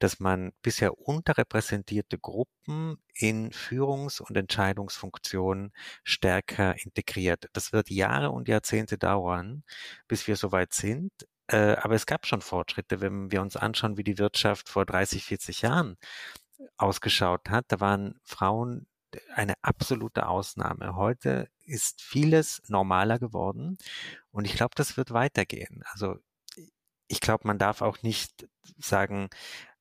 dass 0.00 0.20
man 0.20 0.52
bisher 0.62 0.98
unterrepräsentierte 0.98 2.18
Gruppen 2.18 2.98
in 3.14 3.52
Führungs- 3.52 4.20
und 4.20 4.36
Entscheidungsfunktionen 4.36 5.72
stärker 6.04 6.76
integriert. 6.84 7.48
Das 7.54 7.72
wird 7.72 7.90
Jahre 7.90 8.30
und 8.32 8.48
Jahrzehnte 8.48 8.98
dauern, 8.98 9.64
bis 10.08 10.26
wir 10.28 10.36
soweit 10.36 10.72
sind. 10.74 11.12
Äh, 11.48 11.76
aber 11.76 11.94
es 11.94 12.06
gab 12.06 12.26
schon 12.26 12.40
Fortschritte, 12.40 13.00
wenn 13.00 13.30
wir 13.30 13.42
uns 13.42 13.56
anschauen, 13.56 13.96
wie 13.96 14.04
die 14.04 14.18
Wirtschaft 14.18 14.68
vor 14.68 14.86
30, 14.86 15.24
40 15.24 15.62
Jahren 15.62 15.96
ausgeschaut 16.76 17.50
hat. 17.50 17.66
Da 17.68 17.80
waren 17.80 18.20
Frauen 18.24 18.86
eine 19.34 19.54
absolute 19.62 20.26
Ausnahme. 20.26 20.96
Heute 20.96 21.48
ist 21.64 22.02
vieles 22.02 22.62
normaler 22.68 23.18
geworden 23.18 23.78
und 24.32 24.44
ich 24.44 24.54
glaube, 24.54 24.74
das 24.76 24.96
wird 24.96 25.12
weitergehen. 25.12 25.82
Also 25.92 26.16
ich 27.08 27.20
glaube, 27.20 27.46
man 27.46 27.58
darf 27.58 27.82
auch 27.82 28.02
nicht 28.02 28.48
sagen, 28.78 29.28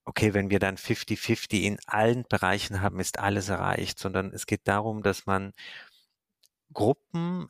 okay, 0.05 0.33
wenn 0.33 0.49
wir 0.49 0.59
dann 0.59 0.75
50-50 0.77 1.61
in 1.61 1.79
allen 1.87 2.25
Bereichen 2.27 2.81
haben, 2.81 2.99
ist 2.99 3.19
alles 3.19 3.49
erreicht, 3.49 3.99
sondern 3.99 4.31
es 4.33 4.45
geht 4.45 4.67
darum, 4.67 5.01
dass 5.01 5.25
man 5.25 5.53
Gruppen 6.73 7.49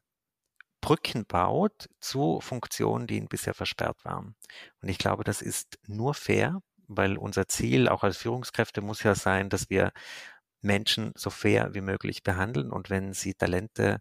Brücken 0.84 1.26
baut 1.26 1.88
zu 2.02 2.42
Funktionen, 2.42 3.08
die 3.08 3.16
ihnen 3.16 3.30
bisher 3.30 3.54
versperrt 3.54 4.04
waren. 4.04 4.36
Und 4.82 4.90
ich 4.90 4.98
glaube, 4.98 5.24
das 5.24 5.42
ist 5.42 5.80
nur 5.88 6.14
fair, 6.14 6.62
weil 6.90 7.18
unser 7.18 7.48
Ziel 7.48 7.88
auch 7.88 8.04
als 8.04 8.18
Führungskräfte 8.18 8.82
muss 8.82 9.02
ja 9.02 9.16
sein, 9.16 9.48
dass 9.48 9.70
wir 9.70 9.94
Menschen 10.62 11.14
so 11.16 11.30
fair 11.30 11.74
wie 11.74 11.80
möglich 11.80 12.22
behandeln 12.22 12.70
und 12.70 12.90
wenn 12.90 13.14
sie 13.14 13.34
Talente 13.34 14.00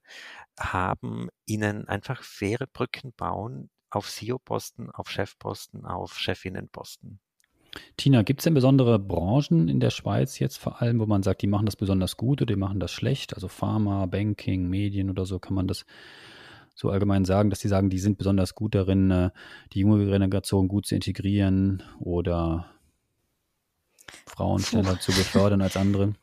haben, 0.58 1.28
ihnen 1.46 1.86
einfach 1.86 2.24
faire 2.24 2.66
Brücken 2.66 3.12
bauen 3.16 3.70
auf 3.90 4.10
CEO-Posten, 4.10 4.90
auf 4.90 5.08
Chefposten, 5.08 5.86
auf 5.86 6.18
Chefinnenposten. 6.18 7.20
Tina, 7.96 8.22
gibt 8.22 8.40
es 8.40 8.44
denn 8.44 8.54
besondere 8.54 8.98
Branchen 8.98 9.68
in 9.68 9.78
der 9.78 9.90
Schweiz 9.90 10.40
jetzt 10.40 10.56
vor 10.56 10.82
allem, 10.82 10.98
wo 10.98 11.06
man 11.06 11.22
sagt, 11.22 11.42
die 11.42 11.46
machen 11.46 11.66
das 11.66 11.76
besonders 11.76 12.16
gut 12.16 12.42
oder 12.42 12.54
die 12.54 12.58
machen 12.58 12.80
das 12.80 12.90
schlecht? 12.90 13.34
Also 13.34 13.46
Pharma, 13.46 14.06
Banking, 14.06 14.68
Medien 14.68 15.10
oder 15.10 15.26
so, 15.26 15.38
kann 15.38 15.54
man 15.54 15.68
das 15.68 15.86
so 16.74 16.90
allgemein 16.90 17.24
sagen, 17.24 17.50
dass 17.50 17.60
sie 17.60 17.68
sagen, 17.68 17.90
die 17.90 17.98
sind 17.98 18.18
besonders 18.18 18.54
gut 18.54 18.74
darin, 18.74 19.10
äh, 19.10 19.30
die 19.72 19.80
junge 19.80 20.04
Generation 20.04 20.68
gut 20.68 20.86
zu 20.86 20.94
integrieren 20.94 21.82
oder 21.98 22.66
Frauen 24.26 24.60
schneller 24.60 24.98
zu 25.00 25.12
befördern 25.12 25.62
als 25.62 25.76
andere? 25.76 26.14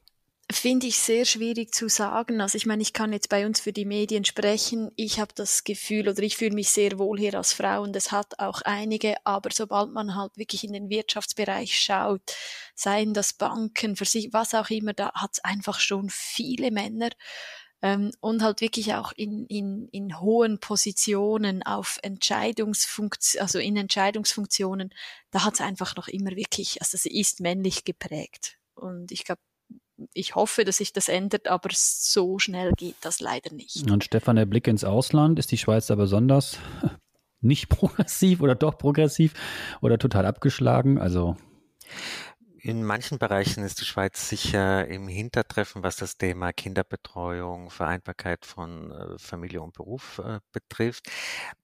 Finde 0.51 0.87
ich 0.87 0.97
sehr 0.97 1.25
schwierig 1.25 1.75
zu 1.75 1.89
sagen. 1.89 2.41
Also 2.41 2.55
ich 2.55 2.65
meine, 2.65 2.81
ich 2.81 2.91
kann 2.91 3.13
jetzt 3.13 3.29
bei 3.29 3.45
uns 3.45 3.59
für 3.59 3.71
die 3.71 3.85
Medien 3.85 4.25
sprechen. 4.25 4.89
Ich 4.95 5.19
habe 5.19 5.31
das 5.35 5.63
Gefühl 5.63 6.09
oder 6.09 6.23
ich 6.23 6.37
fühle 6.37 6.55
mich 6.55 6.69
sehr 6.69 6.97
wohl 6.97 7.19
hier 7.19 7.35
als 7.35 7.53
Frau 7.53 7.83
und 7.83 7.95
es 7.95 8.11
hat 8.11 8.39
auch 8.39 8.63
einige, 8.63 9.15
aber 9.25 9.51
sobald 9.53 9.91
man 9.91 10.15
halt 10.15 10.37
wirklich 10.37 10.63
in 10.63 10.73
den 10.73 10.89
Wirtschaftsbereich 10.89 11.79
schaut, 11.79 12.35
seien 12.73 13.13
das 13.13 13.33
Banken, 13.33 13.95
sich, 13.95 14.33
was 14.33 14.55
auch 14.55 14.71
immer, 14.71 14.93
da 14.93 15.11
hat 15.13 15.33
es 15.33 15.43
einfach 15.43 15.79
schon 15.79 16.07
viele 16.09 16.71
Männer 16.71 17.11
ähm, 17.81 18.11
und 18.19 18.43
halt 18.43 18.61
wirklich 18.61 18.93
auch 18.93 19.13
in, 19.15 19.45
in, 19.45 19.87
in 19.89 20.19
hohen 20.19 20.59
Positionen 20.59 21.63
auf 21.63 21.99
Entscheidungsfunktionen, 22.03 23.41
also 23.41 23.59
in 23.59 23.77
Entscheidungsfunktionen, 23.77 24.93
da 25.31 25.45
hat 25.45 25.55
es 25.55 25.61
einfach 25.61 25.95
noch 25.95 26.07
immer 26.07 26.31
wirklich, 26.31 26.81
also 26.81 26.97
sie 26.97 27.17
ist 27.19 27.39
männlich 27.39 27.85
geprägt. 27.85 28.57
Und 28.75 29.11
ich 29.11 29.23
glaube, 29.23 29.41
ich 30.13 30.35
hoffe, 30.35 30.63
dass 30.63 30.77
sich 30.77 30.93
das 30.93 31.09
ändert, 31.09 31.47
aber 31.47 31.69
so 31.73 32.39
schnell 32.39 32.71
geht 32.77 32.95
das 33.01 33.19
leider 33.19 33.53
nicht. 33.53 33.89
Und 33.89 34.03
Stefan, 34.03 34.37
der 34.37 34.45
Blick 34.45 34.67
ins 34.67 34.83
Ausland, 34.83 35.39
ist 35.39 35.51
die 35.51 35.57
Schweiz 35.57 35.87
da 35.87 35.95
besonders 35.95 36.57
nicht 37.41 37.69
progressiv 37.69 38.41
oder 38.41 38.55
doch 38.55 38.77
progressiv 38.77 39.33
oder 39.81 39.97
total 39.97 40.25
abgeschlagen? 40.25 40.97
Also 40.97 41.35
in 42.61 42.83
manchen 42.83 43.19
Bereichen 43.19 43.63
ist 43.63 43.79
die 43.81 43.85
Schweiz 43.85 44.29
sicher 44.29 44.87
im 44.87 45.07
Hintertreffen, 45.07 45.83
was 45.83 45.95
das 45.95 46.17
Thema 46.17 46.51
Kinderbetreuung, 46.53 47.69
Vereinbarkeit 47.69 48.45
von 48.45 48.91
äh, 48.91 49.17
Familie 49.17 49.61
und 49.61 49.73
Beruf 49.73 50.19
äh, 50.19 50.39
betrifft. 50.51 51.09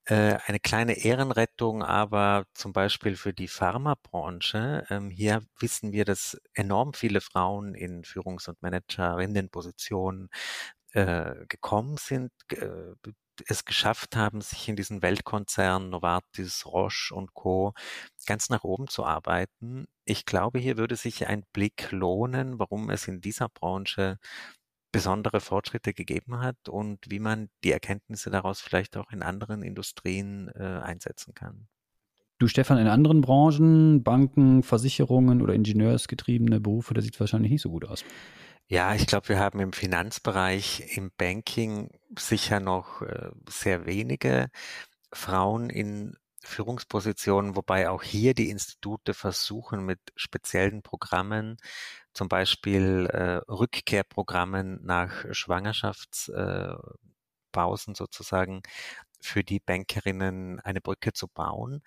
Äh, 0.04 0.38
eine 0.46 0.60
kleine 0.60 0.94
Ehrenrettung 1.04 1.82
aber 1.82 2.46
zum 2.54 2.72
Beispiel 2.72 3.16
für 3.16 3.32
die 3.32 3.48
Pharmabranche. 3.48 4.86
Ähm, 4.90 5.10
hier 5.10 5.42
wissen 5.60 5.92
wir, 5.92 6.04
dass 6.04 6.40
enorm 6.54 6.94
viele 6.94 7.20
Frauen 7.20 7.74
in 7.74 8.02
Führungs- 8.04 8.48
und 8.48 8.60
Managerinnenpositionen 8.62 10.30
gekommen 11.48 11.98
sind, 11.98 12.30
es 13.46 13.64
geschafft 13.64 14.16
haben, 14.16 14.40
sich 14.40 14.68
in 14.68 14.76
diesen 14.76 15.02
Weltkonzernen 15.02 15.90
Novartis, 15.90 16.66
Roche 16.66 17.14
und 17.14 17.34
Co. 17.34 17.74
ganz 18.26 18.48
nach 18.48 18.64
oben 18.64 18.88
zu 18.88 19.04
arbeiten. 19.04 19.86
Ich 20.04 20.24
glaube, 20.26 20.58
hier 20.58 20.76
würde 20.76 20.96
sich 20.96 21.26
ein 21.26 21.44
Blick 21.52 21.90
lohnen, 21.90 22.58
warum 22.58 22.90
es 22.90 23.08
in 23.08 23.20
dieser 23.20 23.48
Branche 23.48 24.18
besondere 24.92 25.40
Fortschritte 25.40 25.92
gegeben 25.92 26.40
hat 26.40 26.68
und 26.68 27.00
wie 27.08 27.18
man 27.18 27.48
die 27.64 27.72
Erkenntnisse 27.72 28.30
daraus 28.30 28.60
vielleicht 28.60 28.96
auch 28.96 29.10
in 29.10 29.22
anderen 29.22 29.62
Industrien 29.62 30.50
äh, 30.54 30.62
einsetzen 30.62 31.34
kann. 31.34 31.68
Du, 32.38 32.48
Stefan, 32.48 32.78
in 32.78 32.86
anderen 32.86 33.22
Branchen, 33.22 34.02
Banken, 34.02 34.62
Versicherungen 34.62 35.40
oder 35.40 35.54
ingenieursgetriebene 35.54 36.60
Berufe, 36.60 36.92
da 36.92 37.00
sieht 37.00 37.14
es 37.14 37.20
wahrscheinlich 37.20 37.50
nicht 37.50 37.62
so 37.62 37.70
gut 37.70 37.86
aus. 37.86 38.04
Ja, 38.68 38.94
ich 38.94 39.06
glaube, 39.06 39.28
wir 39.28 39.38
haben 39.38 39.60
im 39.60 39.72
Finanzbereich, 39.72 40.96
im 40.96 41.12
Banking 41.16 41.90
sicher 42.18 42.58
noch 42.60 43.00
äh, 43.02 43.30
sehr 43.48 43.86
wenige 43.86 44.48
Frauen 45.12 45.70
in 45.70 46.16
Führungspositionen, 46.42 47.54
wobei 47.56 47.88
auch 47.90 48.02
hier 48.02 48.34
die 48.34 48.50
Institute 48.50 49.14
versuchen 49.14 49.84
mit 49.84 50.00
speziellen 50.16 50.82
Programmen, 50.82 51.56
zum 52.12 52.28
Beispiel 52.28 53.06
äh, 53.12 53.36
Rückkehrprogrammen 53.52 54.80
nach 54.84 55.24
Schwangerschaftspausen 55.32 57.94
äh, 57.94 57.96
sozusagen 57.96 58.62
für 59.20 59.44
die 59.44 59.60
Bankerinnen 59.60 60.60
eine 60.60 60.80
Brücke 60.80 61.12
zu 61.12 61.28
bauen. 61.28 61.82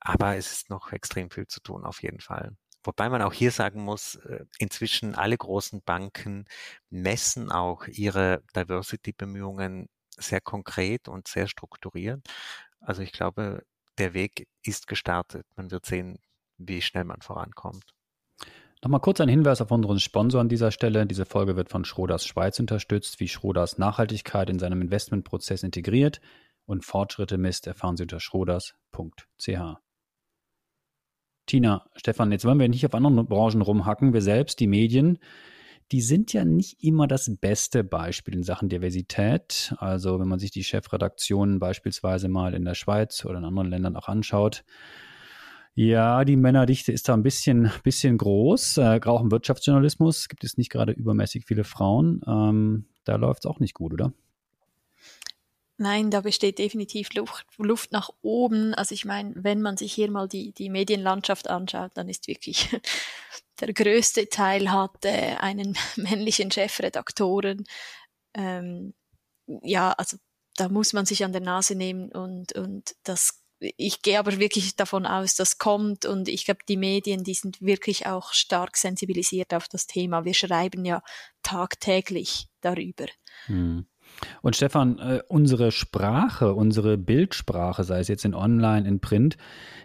Aber 0.00 0.36
es 0.36 0.52
ist 0.52 0.70
noch 0.70 0.92
extrem 0.92 1.30
viel 1.30 1.46
zu 1.48 1.60
tun, 1.60 1.84
auf 1.84 2.02
jeden 2.02 2.20
Fall. 2.20 2.56
Wobei 2.84 3.08
man 3.08 3.22
auch 3.22 3.32
hier 3.32 3.50
sagen 3.50 3.82
muss, 3.82 4.16
äh, 4.16 4.44
inzwischen 4.58 5.14
alle 5.14 5.36
großen 5.36 5.82
Banken 5.82 6.46
messen 6.90 7.50
auch 7.50 7.86
ihre 7.86 8.42
Diversity-Bemühungen 8.54 9.88
sehr 10.16 10.40
konkret 10.40 11.08
und 11.08 11.28
sehr 11.28 11.48
strukturiert. 11.48 12.26
Also 12.80 13.02
ich 13.02 13.12
glaube, 13.12 13.64
der 13.98 14.14
Weg 14.14 14.48
ist 14.62 14.86
gestartet. 14.86 15.46
Man 15.56 15.70
wird 15.70 15.86
sehen, 15.86 16.18
wie 16.56 16.82
schnell 16.82 17.04
man 17.04 17.20
vorankommt. 17.20 17.84
Nochmal 18.82 19.00
kurz 19.00 19.20
ein 19.20 19.28
Hinweis 19.28 19.60
auf 19.60 19.72
unseren 19.72 19.98
Sponsor 19.98 20.40
an 20.40 20.48
dieser 20.48 20.70
Stelle. 20.70 21.04
Diese 21.04 21.24
Folge 21.24 21.56
wird 21.56 21.68
von 21.68 21.84
Schroders 21.84 22.24
Schweiz 22.24 22.60
unterstützt, 22.60 23.18
wie 23.18 23.26
Schroders 23.26 23.76
Nachhaltigkeit 23.76 24.48
in 24.48 24.60
seinem 24.60 24.82
Investmentprozess 24.82 25.64
integriert 25.64 26.20
und 26.64 26.84
Fortschritte 26.84 27.38
misst, 27.38 27.66
erfahren 27.66 27.96
Sie 27.96 28.04
unter 28.04 28.20
schroders.ch. 28.20 29.48
Tina, 31.48 31.86
Stefan, 31.96 32.30
jetzt 32.30 32.44
wollen 32.44 32.60
wir 32.60 32.68
nicht 32.68 32.84
auf 32.84 32.94
anderen 32.94 33.26
Branchen 33.26 33.62
rumhacken. 33.62 34.12
Wir 34.12 34.20
selbst, 34.20 34.60
die 34.60 34.66
Medien, 34.66 35.18
die 35.90 36.02
sind 36.02 36.34
ja 36.34 36.44
nicht 36.44 36.84
immer 36.84 37.06
das 37.06 37.30
beste 37.40 37.84
Beispiel 37.84 38.34
in 38.34 38.42
Sachen 38.42 38.68
Diversität. 38.68 39.74
Also 39.78 40.20
wenn 40.20 40.28
man 40.28 40.38
sich 40.38 40.50
die 40.50 40.62
Chefredaktionen 40.62 41.58
beispielsweise 41.58 42.28
mal 42.28 42.52
in 42.52 42.66
der 42.66 42.74
Schweiz 42.74 43.24
oder 43.24 43.38
in 43.38 43.46
anderen 43.46 43.70
Ländern 43.70 43.96
auch 43.96 44.08
anschaut, 44.08 44.62
ja, 45.74 46.24
die 46.26 46.36
Männerdichte 46.36 46.92
ist 46.92 47.08
da 47.08 47.14
ein 47.14 47.22
bisschen, 47.22 47.70
bisschen 47.82 48.18
groß. 48.18 48.76
Äh, 48.76 49.00
auch 49.06 49.22
im 49.22 49.30
Wirtschaftsjournalismus 49.30 50.28
gibt 50.28 50.44
es 50.44 50.58
nicht 50.58 50.70
gerade 50.70 50.92
übermäßig 50.92 51.46
viele 51.46 51.64
Frauen. 51.64 52.20
Ähm, 52.26 52.84
da 53.04 53.16
läuft 53.16 53.44
es 53.44 53.50
auch 53.50 53.58
nicht 53.58 53.74
gut, 53.74 53.94
oder? 53.94 54.12
Nein, 55.80 56.10
da 56.10 56.22
besteht 56.22 56.58
definitiv 56.58 57.14
Luft, 57.14 57.46
Luft 57.56 57.92
nach 57.92 58.10
oben. 58.20 58.74
Also 58.74 58.94
ich 58.94 59.04
meine, 59.04 59.32
wenn 59.36 59.62
man 59.62 59.76
sich 59.76 59.92
hier 59.92 60.10
mal 60.10 60.26
die, 60.26 60.52
die 60.52 60.70
Medienlandschaft 60.70 61.48
anschaut, 61.48 61.92
dann 61.94 62.08
ist 62.08 62.26
wirklich 62.26 62.68
der 63.60 63.72
größte 63.72 64.28
Teil 64.28 64.72
hat 64.72 65.04
äh, 65.04 65.36
einen 65.38 65.78
männlichen 65.96 66.50
Chefredaktoren. 66.50 67.64
Ähm, 68.34 68.92
ja, 69.62 69.92
also 69.92 70.16
da 70.56 70.68
muss 70.68 70.92
man 70.92 71.06
sich 71.06 71.24
an 71.24 71.32
der 71.32 71.42
Nase 71.42 71.76
nehmen 71.76 72.10
und, 72.10 72.52
und 72.54 72.96
das 73.04 73.44
ich 73.60 74.02
gehe 74.02 74.18
aber 74.20 74.38
wirklich 74.38 74.76
davon 74.76 75.04
aus, 75.04 75.34
das 75.34 75.58
kommt 75.58 76.06
und 76.06 76.28
ich 76.28 76.44
glaube, 76.44 76.60
die 76.68 76.76
Medien, 76.76 77.24
die 77.24 77.34
sind 77.34 77.60
wirklich 77.60 78.06
auch 78.06 78.32
stark 78.32 78.76
sensibilisiert 78.76 79.52
auf 79.52 79.68
das 79.68 79.88
Thema. 79.88 80.24
Wir 80.24 80.34
schreiben 80.34 80.84
ja 80.84 81.02
tagtäglich 81.42 82.46
darüber. 82.60 83.06
Hm. 83.46 83.86
Und 84.42 84.56
Stefan, 84.56 84.98
äh, 84.98 85.22
unsere 85.28 85.70
Sprache, 85.72 86.54
unsere 86.54 86.98
Bildsprache, 86.98 87.84
sei 87.84 88.00
es 88.00 88.08
jetzt 88.08 88.24
in 88.24 88.34
Online, 88.34 88.86
in 88.88 89.00
Print, 89.00 89.36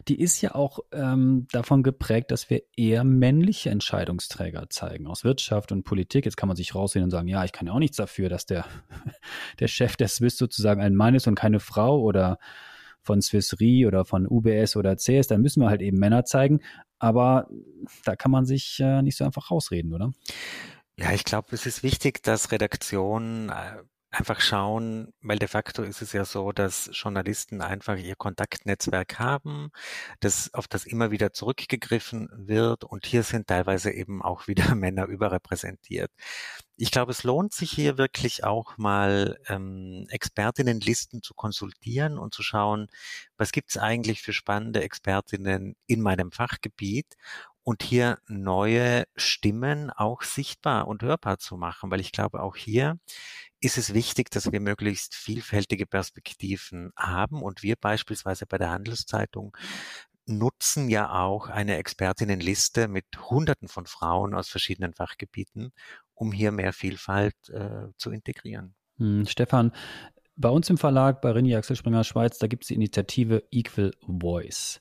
die 0.07 0.19
ist 0.19 0.41
ja 0.41 0.55
auch 0.55 0.79
ähm, 0.91 1.47
davon 1.51 1.83
geprägt, 1.83 2.31
dass 2.31 2.49
wir 2.49 2.61
eher 2.75 3.03
männliche 3.03 3.69
Entscheidungsträger 3.69 4.69
zeigen 4.69 5.07
aus 5.07 5.23
Wirtschaft 5.23 5.71
und 5.71 5.83
Politik. 5.83 6.25
Jetzt 6.25 6.37
kann 6.37 6.47
man 6.47 6.57
sich 6.57 6.75
raussehen 6.75 7.03
und 7.03 7.11
sagen, 7.11 7.27
ja, 7.27 7.43
ich 7.43 7.51
kann 7.51 7.67
ja 7.67 7.73
auch 7.73 7.79
nichts 7.79 7.97
dafür, 7.97 8.29
dass 8.29 8.45
der, 8.45 8.65
der 9.59 9.67
Chef 9.67 9.95
der 9.95 10.07
Swiss 10.07 10.37
sozusagen 10.37 10.81
ein 10.81 10.95
Mann 10.95 11.15
ist 11.15 11.27
und 11.27 11.35
keine 11.35 11.59
Frau 11.59 11.99
oder 11.99 12.37
von 13.03 13.21
Swiss 13.21 13.59
Re 13.59 13.85
oder 13.85 14.05
von 14.05 14.25
UBS 14.27 14.75
oder 14.75 14.95
CS, 14.95 15.27
dann 15.27 15.41
müssen 15.41 15.61
wir 15.61 15.69
halt 15.69 15.81
eben 15.81 15.99
Männer 15.99 16.23
zeigen. 16.25 16.61
Aber 16.99 17.49
da 18.05 18.15
kann 18.15 18.31
man 18.31 18.45
sich 18.45 18.79
äh, 18.79 19.01
nicht 19.01 19.17
so 19.17 19.25
einfach 19.25 19.51
rausreden, 19.51 19.93
oder? 19.93 20.13
Ja, 20.97 21.11
ich 21.11 21.23
glaube, 21.23 21.47
es 21.51 21.65
ist 21.65 21.83
wichtig, 21.83 22.23
dass 22.23 22.51
Redaktionen 22.51 23.49
äh, 23.49 23.83
einfach 24.13 24.41
schauen, 24.41 25.11
weil 25.21 25.39
de 25.39 25.47
facto 25.47 25.81
ist 25.81 26.01
es 26.03 26.13
ja 26.13 26.23
so, 26.23 26.51
dass 26.51 26.89
Journalisten 26.93 27.61
einfach 27.61 27.97
ihr 27.97 28.15
Kontaktnetzwerk 28.15 29.17
haben, 29.17 29.71
das, 30.19 30.53
auf 30.53 30.67
das 30.67 30.85
immer 30.85 31.09
wieder 31.09 31.33
zurückgegriffen 31.33 32.29
wird 32.35 32.83
und 32.83 33.07
hier 33.07 33.23
sind 33.23 33.47
teilweise 33.47 33.91
eben 33.91 34.21
auch 34.21 34.47
wieder 34.47 34.75
Männer 34.75 35.05
überrepräsentiert. 35.07 36.11
Ich 36.75 36.91
glaube, 36.91 37.11
es 37.11 37.23
lohnt 37.23 37.53
sich 37.53 37.71
hier 37.71 37.97
wirklich 37.97 38.43
auch 38.43 38.77
mal 38.77 39.39
ähm, 39.47 40.05
Expertinnenlisten 40.09 41.21
zu 41.23 41.33
konsultieren 41.33 42.17
und 42.17 42.33
zu 42.33 42.43
schauen, 42.43 42.87
was 43.37 43.51
gibt's 43.51 43.77
eigentlich 43.77 44.21
für 44.21 44.33
spannende 44.33 44.83
Expertinnen 44.83 45.75
in 45.87 46.01
meinem 46.01 46.31
Fachgebiet 46.31 47.15
und 47.63 47.83
hier 47.83 48.19
neue 48.27 49.05
Stimmen 49.15 49.89
auch 49.89 50.21
sichtbar 50.21 50.87
und 50.87 51.01
hörbar 51.01 51.39
zu 51.39 51.57
machen, 51.57 51.89
weil 51.91 52.01
ich 52.01 52.11
glaube, 52.11 52.41
auch 52.41 52.55
hier 52.55 52.99
ist 53.59 53.77
es 53.77 53.93
wichtig, 53.93 54.29
dass 54.29 54.51
wir 54.51 54.59
möglichst 54.59 55.15
vielfältige 55.15 55.85
Perspektiven 55.85 56.91
haben 56.97 57.41
und 57.41 57.63
wir 57.63 57.75
beispielsweise 57.77 58.45
bei 58.45 58.57
der 58.57 58.71
Handelszeitung 58.71 59.55
nutzen 60.25 60.89
ja 60.89 61.11
auch 61.11 61.47
eine 61.47 61.77
Expertinnenliste 61.77 62.87
mit 62.87 63.05
Hunderten 63.29 63.67
von 63.67 63.85
Frauen 63.85 64.33
aus 64.33 64.49
verschiedenen 64.49 64.93
Fachgebieten, 64.93 65.71
um 66.13 66.31
hier 66.31 66.51
mehr 66.51 66.73
Vielfalt 66.73 67.35
äh, 67.49 67.87
zu 67.97 68.11
integrieren. 68.11 68.75
Hm, 68.97 69.25
Stefan, 69.25 69.71
bei 70.35 70.49
uns 70.49 70.69
im 70.69 70.77
Verlag, 70.77 71.21
bei 71.21 71.31
Rini 71.31 71.55
Axel 71.55 71.75
Springer 71.75 72.03
Schweiz, 72.03 72.37
da 72.37 72.47
gibt 72.47 72.63
es 72.63 72.67
die 72.69 72.75
Initiative 72.75 73.43
Equal 73.51 73.93
Voice. 74.01 74.79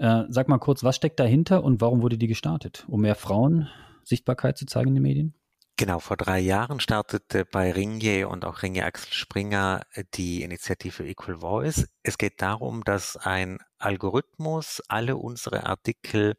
Äh, 0.00 0.24
sag 0.30 0.48
mal 0.48 0.56
kurz, 0.56 0.82
was 0.82 0.96
steckt 0.96 1.20
dahinter 1.20 1.62
und 1.62 1.82
warum 1.82 2.00
wurde 2.00 2.16
die 2.16 2.26
gestartet? 2.26 2.86
Um 2.88 3.02
mehr 3.02 3.14
Frauen 3.14 3.68
Sichtbarkeit 4.02 4.56
zu 4.56 4.64
zeigen 4.64 4.88
in 4.88 4.94
den 4.94 5.02
Medien? 5.02 5.34
Genau, 5.76 5.98
vor 5.98 6.16
drei 6.16 6.38
Jahren 6.40 6.80
startete 6.80 7.44
bei 7.44 7.70
Ringier 7.70 8.30
und 8.30 8.46
auch 8.46 8.62
Ringier 8.62 8.86
Axel 8.86 9.12
Springer 9.12 9.82
äh, 9.92 10.04
die 10.14 10.42
Initiative 10.42 11.06
Equal 11.06 11.40
Voice. 11.40 11.86
Es 12.02 12.16
geht 12.16 12.40
darum, 12.40 12.82
dass 12.82 13.18
ein 13.18 13.58
Algorithmus 13.78 14.82
alle 14.88 15.18
unsere 15.18 15.66
Artikel 15.66 16.36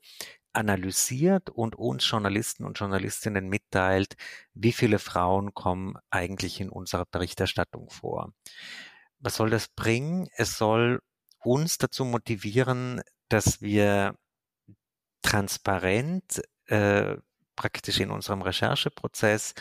analysiert 0.54 1.52
und 1.52 1.76
uns 1.76 2.10
Journalisten 2.10 2.66
und 2.66 2.80
Journalistinnen 2.80 3.48
mitteilt, 3.48 4.16
wie 4.56 4.72
viele 4.72 4.98
Frauen 4.98 5.54
kommen 5.54 5.98
eigentlich 6.10 6.60
in 6.60 6.72
unserer 6.72 7.06
Berichterstattung 7.06 7.92
vor. 7.92 8.34
Was 9.20 9.36
soll 9.36 9.52
das 9.52 9.68
bringen? 9.68 10.30
Es 10.36 10.58
soll 10.58 11.00
uns 11.44 11.78
dazu 11.78 12.06
motivieren, 12.06 13.02
dass 13.32 13.62
wir 13.62 14.16
transparent 15.22 16.42
äh, 16.66 17.16
praktisch 17.56 18.00
in 18.00 18.12
unserem 18.12 18.42
Rechercheprozess 18.42 19.54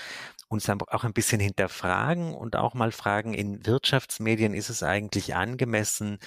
uns 0.48 0.68
auch 0.68 1.04
ein 1.04 1.12
bisschen 1.12 1.40
hinterfragen 1.40 2.34
und 2.34 2.56
auch 2.56 2.74
mal 2.74 2.90
fragen, 2.90 3.34
in 3.34 3.64
Wirtschaftsmedien 3.64 4.52
ist 4.52 4.68
es 4.68 4.82
eigentlich 4.82 5.36
angemessen, 5.36 6.18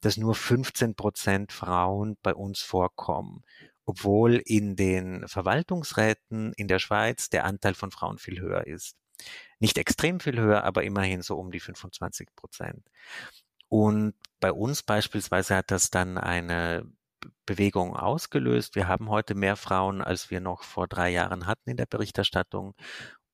dass 0.00 0.16
nur 0.16 0.36
15 0.36 0.94
Prozent 0.94 1.52
Frauen 1.52 2.16
bei 2.22 2.32
uns 2.32 2.60
vorkommen, 2.60 3.42
obwohl 3.84 4.40
in 4.44 4.76
den 4.76 5.26
Verwaltungsräten 5.26 6.52
in 6.52 6.68
der 6.68 6.78
Schweiz 6.78 7.28
der 7.28 7.44
Anteil 7.44 7.74
von 7.74 7.90
Frauen 7.90 8.18
viel 8.18 8.40
höher 8.40 8.68
ist. 8.68 8.94
Nicht 9.58 9.78
extrem 9.78 10.20
viel 10.20 10.38
höher, 10.38 10.62
aber 10.62 10.84
immerhin 10.84 11.22
so 11.22 11.36
um 11.36 11.50
die 11.50 11.60
25 11.60 12.28
Prozent. 12.36 12.86
Und 13.72 14.12
bei 14.38 14.52
uns 14.52 14.82
beispielsweise 14.82 15.56
hat 15.56 15.70
das 15.70 15.88
dann 15.88 16.18
eine 16.18 16.84
Bewegung 17.46 17.96
ausgelöst. 17.96 18.74
Wir 18.74 18.86
haben 18.86 19.08
heute 19.08 19.34
mehr 19.34 19.56
Frauen, 19.56 20.02
als 20.02 20.30
wir 20.30 20.40
noch 20.42 20.62
vor 20.62 20.86
drei 20.86 21.08
Jahren 21.08 21.46
hatten 21.46 21.70
in 21.70 21.78
der 21.78 21.86
Berichterstattung. 21.86 22.74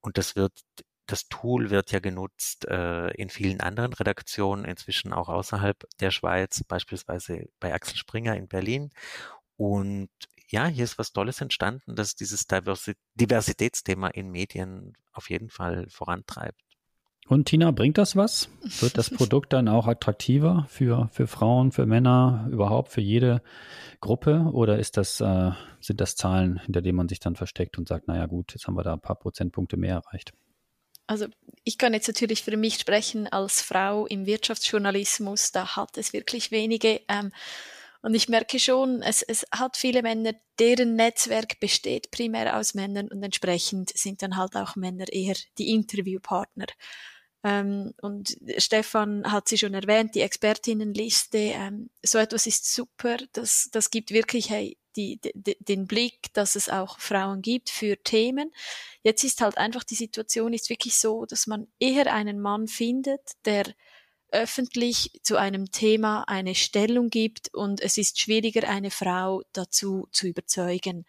Und 0.00 0.16
das 0.16 0.36
wird, 0.36 0.52
das 1.06 1.28
Tool 1.28 1.70
wird 1.70 1.90
ja 1.90 1.98
genutzt 1.98 2.68
äh, 2.68 3.10
in 3.14 3.30
vielen 3.30 3.60
anderen 3.60 3.92
Redaktionen, 3.92 4.64
inzwischen 4.64 5.12
auch 5.12 5.28
außerhalb 5.28 5.84
der 5.98 6.12
Schweiz, 6.12 6.62
beispielsweise 6.62 7.48
bei 7.58 7.74
Axel 7.74 7.96
Springer 7.96 8.36
in 8.36 8.46
Berlin. 8.46 8.90
Und 9.56 10.08
ja, 10.50 10.66
hier 10.68 10.84
ist 10.84 10.98
was 10.98 11.12
Tolles 11.12 11.40
entstanden, 11.40 11.96
dass 11.96 12.14
dieses 12.14 12.46
Diversitätsthema 13.16 14.06
in 14.10 14.30
Medien 14.30 14.96
auf 15.12 15.30
jeden 15.30 15.50
Fall 15.50 15.88
vorantreibt. 15.90 16.67
Und 17.28 17.44
Tina, 17.44 17.70
bringt 17.72 17.98
das 17.98 18.16
was? 18.16 18.48
Wird 18.80 18.96
das 18.96 19.10
Produkt 19.10 19.52
dann 19.52 19.68
auch 19.68 19.86
attraktiver 19.86 20.66
für, 20.70 21.10
für 21.12 21.26
Frauen, 21.26 21.72
für 21.72 21.84
Männer, 21.84 22.48
überhaupt 22.50 22.90
für 22.90 23.02
jede 23.02 23.42
Gruppe? 24.00 24.48
Oder 24.52 24.78
ist 24.78 24.96
das, 24.96 25.20
äh, 25.20 25.50
sind 25.80 26.00
das 26.00 26.16
Zahlen, 26.16 26.58
hinter 26.58 26.80
denen 26.80 26.96
man 26.96 27.08
sich 27.08 27.20
dann 27.20 27.36
versteckt 27.36 27.76
und 27.76 27.86
sagt, 27.86 28.08
naja 28.08 28.26
gut, 28.26 28.54
jetzt 28.54 28.66
haben 28.66 28.76
wir 28.76 28.82
da 28.82 28.94
ein 28.94 29.00
paar 29.00 29.18
Prozentpunkte 29.18 29.76
mehr 29.76 29.96
erreicht? 29.96 30.32
Also 31.06 31.26
ich 31.64 31.76
kann 31.76 31.92
jetzt 31.92 32.08
natürlich 32.08 32.42
für 32.42 32.56
mich 32.56 32.78
sprechen 32.78 33.26
als 33.26 33.60
Frau 33.60 34.06
im 34.06 34.24
Wirtschaftsjournalismus, 34.24 35.52
da 35.52 35.76
hat 35.76 35.98
es 35.98 36.14
wirklich 36.14 36.50
wenige. 36.50 37.00
Ähm, 37.08 37.30
und 38.00 38.14
ich 38.14 38.28
merke 38.28 38.58
schon, 38.58 39.02
es, 39.02 39.22
es 39.22 39.44
hat 39.50 39.76
viele 39.76 40.02
Männer, 40.02 40.32
deren 40.58 40.94
Netzwerk 40.94 41.60
besteht 41.60 42.10
primär 42.10 42.56
aus 42.56 42.74
Männern 42.74 43.08
und 43.08 43.22
entsprechend 43.22 43.90
sind 43.90 44.22
dann 44.22 44.36
halt 44.36 44.54
auch 44.56 44.76
Männer 44.76 45.12
eher 45.12 45.36
die 45.58 45.70
Interviewpartner. 45.74 46.66
Ähm, 47.44 47.94
und 48.02 48.36
Stefan 48.58 49.30
hat 49.30 49.48
sie 49.48 49.58
schon 49.58 49.74
erwähnt, 49.74 50.14
die 50.14 50.22
Expertinnenliste. 50.22 51.38
Ähm, 51.38 51.90
so 52.02 52.18
etwas 52.18 52.46
ist 52.46 52.72
super. 52.74 53.16
Das, 53.32 53.68
das 53.72 53.90
gibt 53.90 54.10
wirklich 54.10 54.50
hey, 54.50 54.76
die, 54.96 55.20
die, 55.34 55.56
den 55.60 55.86
Blick, 55.86 56.32
dass 56.34 56.56
es 56.56 56.68
auch 56.68 56.98
Frauen 56.98 57.40
gibt 57.42 57.70
für 57.70 57.96
Themen. 58.02 58.52
Jetzt 59.02 59.22
ist 59.22 59.40
halt 59.40 59.56
einfach 59.56 59.84
die 59.84 59.94
Situation 59.94 60.52
ist 60.52 60.70
wirklich 60.70 60.96
so, 60.96 61.24
dass 61.26 61.46
man 61.46 61.68
eher 61.78 62.12
einen 62.12 62.40
Mann 62.40 62.66
findet, 62.66 63.20
der 63.44 63.64
öffentlich 64.30 65.12
zu 65.22 65.36
einem 65.36 65.70
Thema 65.70 66.24
eine 66.24 66.54
Stellung 66.54 67.08
gibt 67.08 67.54
und 67.54 67.80
es 67.80 67.96
ist 67.96 68.20
schwieriger, 68.20 68.68
eine 68.68 68.90
Frau 68.90 69.42
dazu 69.52 70.08
zu 70.12 70.26
überzeugen. 70.26 71.06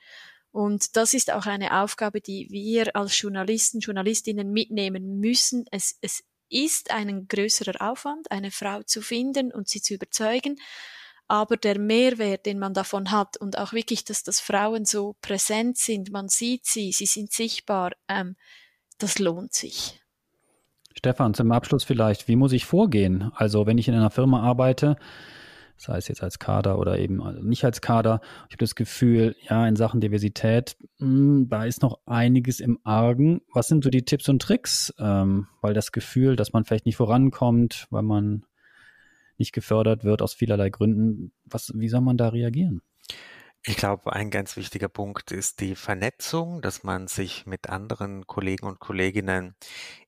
Und 0.51 0.95
das 0.95 1.13
ist 1.13 1.31
auch 1.31 1.45
eine 1.45 1.81
Aufgabe, 1.81 2.21
die 2.21 2.47
wir 2.49 2.95
als 2.95 3.19
Journalisten, 3.21 3.79
Journalistinnen 3.79 4.51
mitnehmen 4.51 5.19
müssen. 5.19 5.65
Es, 5.71 5.97
es 6.01 6.23
ist 6.49 6.91
ein 6.91 7.27
größerer 7.27 7.89
Aufwand, 7.91 8.31
eine 8.31 8.51
Frau 8.51 8.81
zu 8.83 9.01
finden 9.01 9.51
und 9.51 9.67
sie 9.69 9.81
zu 9.81 9.93
überzeugen. 9.93 10.57
Aber 11.27 11.57
der 11.57 11.77
Mehrwert, 11.77 12.47
den 12.47 12.57
man 12.57 12.73
davon 12.73 13.11
hat 13.11 13.37
und 13.37 13.57
auch 13.59 13.71
wirklich, 13.71 14.03
dass 14.03 14.23
das 14.23 14.39
Frauen 14.39 14.85
so 14.85 15.15
präsent 15.21 15.77
sind, 15.77 16.11
man 16.11 16.27
sieht 16.27 16.65
sie, 16.65 16.91
sie 16.91 17.05
sind 17.05 17.31
sichtbar, 17.31 17.91
ähm, 18.07 18.35
das 18.97 19.19
lohnt 19.19 19.53
sich. 19.53 20.01
Stefan, 20.97 21.35
zum 21.35 21.51
Abschluss 21.51 21.83
vielleicht, 21.83 22.27
wie 22.27 22.35
muss 22.35 22.51
ich 22.51 22.65
vorgehen? 22.65 23.31
Also 23.35 23.67
wenn 23.67 23.77
ich 23.77 23.87
in 23.87 23.93
einer 23.93 24.09
Firma 24.09 24.41
arbeite, 24.41 24.97
sei 25.79 25.97
es 25.97 26.07
jetzt 26.07 26.21
als 26.21 26.39
Kader 26.39 26.77
oder 26.77 26.99
eben 26.99 27.21
nicht 27.47 27.63
als 27.63 27.81
Kader. 27.81 28.21
Ich 28.47 28.53
habe 28.53 28.57
das 28.57 28.75
Gefühl, 28.75 29.35
ja, 29.49 29.67
in 29.67 29.75
Sachen 29.75 30.01
Diversität, 30.01 30.75
mh, 30.99 31.07
hm, 31.07 31.49
da 31.49 31.65
ist 31.65 31.81
noch 31.81 31.99
einiges 32.05 32.59
im 32.59 32.79
Argen. 32.83 33.41
Was 33.53 33.67
sind 33.69 33.83
so 33.83 33.89
die 33.89 34.03
Tipps 34.03 34.27
und 34.29 34.41
Tricks? 34.41 34.93
Ähm, 34.99 35.47
weil 35.61 35.73
das 35.73 35.91
Gefühl, 35.91 36.35
dass 36.35 36.53
man 36.53 36.65
vielleicht 36.65 36.85
nicht 36.85 36.97
vorankommt, 36.97 37.87
weil 37.89 38.03
man 38.03 38.45
nicht 39.37 39.53
gefördert 39.53 40.03
wird 40.03 40.21
aus 40.21 40.33
vielerlei 40.33 40.69
Gründen, 40.69 41.31
was, 41.45 41.71
wie 41.73 41.87
soll 41.87 42.01
man 42.01 42.17
da 42.17 42.29
reagieren? 42.29 42.81
Ich 43.63 43.77
glaube, 43.77 44.13
ein 44.13 44.31
ganz 44.31 44.55
wichtiger 44.57 44.89
Punkt 44.89 45.31
ist 45.31 45.59
die 45.59 45.75
Vernetzung, 45.75 46.61
dass 46.61 46.83
man 46.83 47.07
sich 47.07 47.45
mit 47.45 47.69
anderen 47.69 48.25
Kollegen 48.27 48.67
und 48.67 48.79
Kolleginnen 48.79 49.55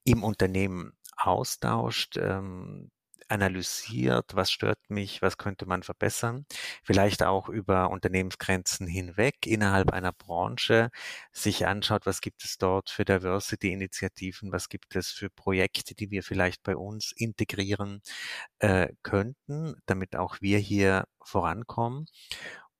im 0.04 0.24
Unternehmen 0.24 0.94
austauscht, 1.18 2.18
ähm, 2.18 2.92
analysiert, 3.32 4.36
was 4.36 4.52
stört 4.52 4.80
mich, 4.90 5.22
was 5.22 5.38
könnte 5.38 5.66
man 5.66 5.84
verbessern, 5.84 6.46
vielleicht 6.84 7.24
auch 7.24 7.50
über 7.50 7.90
Unternehmensgrenzen 7.90 8.88
hinweg 8.88 9.36
innerhalb 9.46 9.92
einer 9.92 10.12
Branche 10.12 10.90
sich 11.32 11.66
anschaut, 11.68 12.06
was 12.06 12.22
gibt 12.22 12.44
es 12.44 12.58
dort 12.58 12.90
für 12.90 13.06
Diversity-Initiativen, 13.06 14.52
was 14.52 14.70
gibt 14.70 14.96
es 14.96 15.10
für 15.12 15.30
Projekte, 15.30 15.96
die 15.96 16.12
wir 16.12 16.24
vielleicht 16.24 16.64
bei 16.64 16.76
uns 16.76 17.14
integrieren 17.16 18.02
äh, 18.60 18.90
könnten, 19.04 19.76
damit 19.86 20.16
auch 20.16 20.38
wir 20.42 20.60
hier 20.60 21.06
vorankommen. 21.24 22.06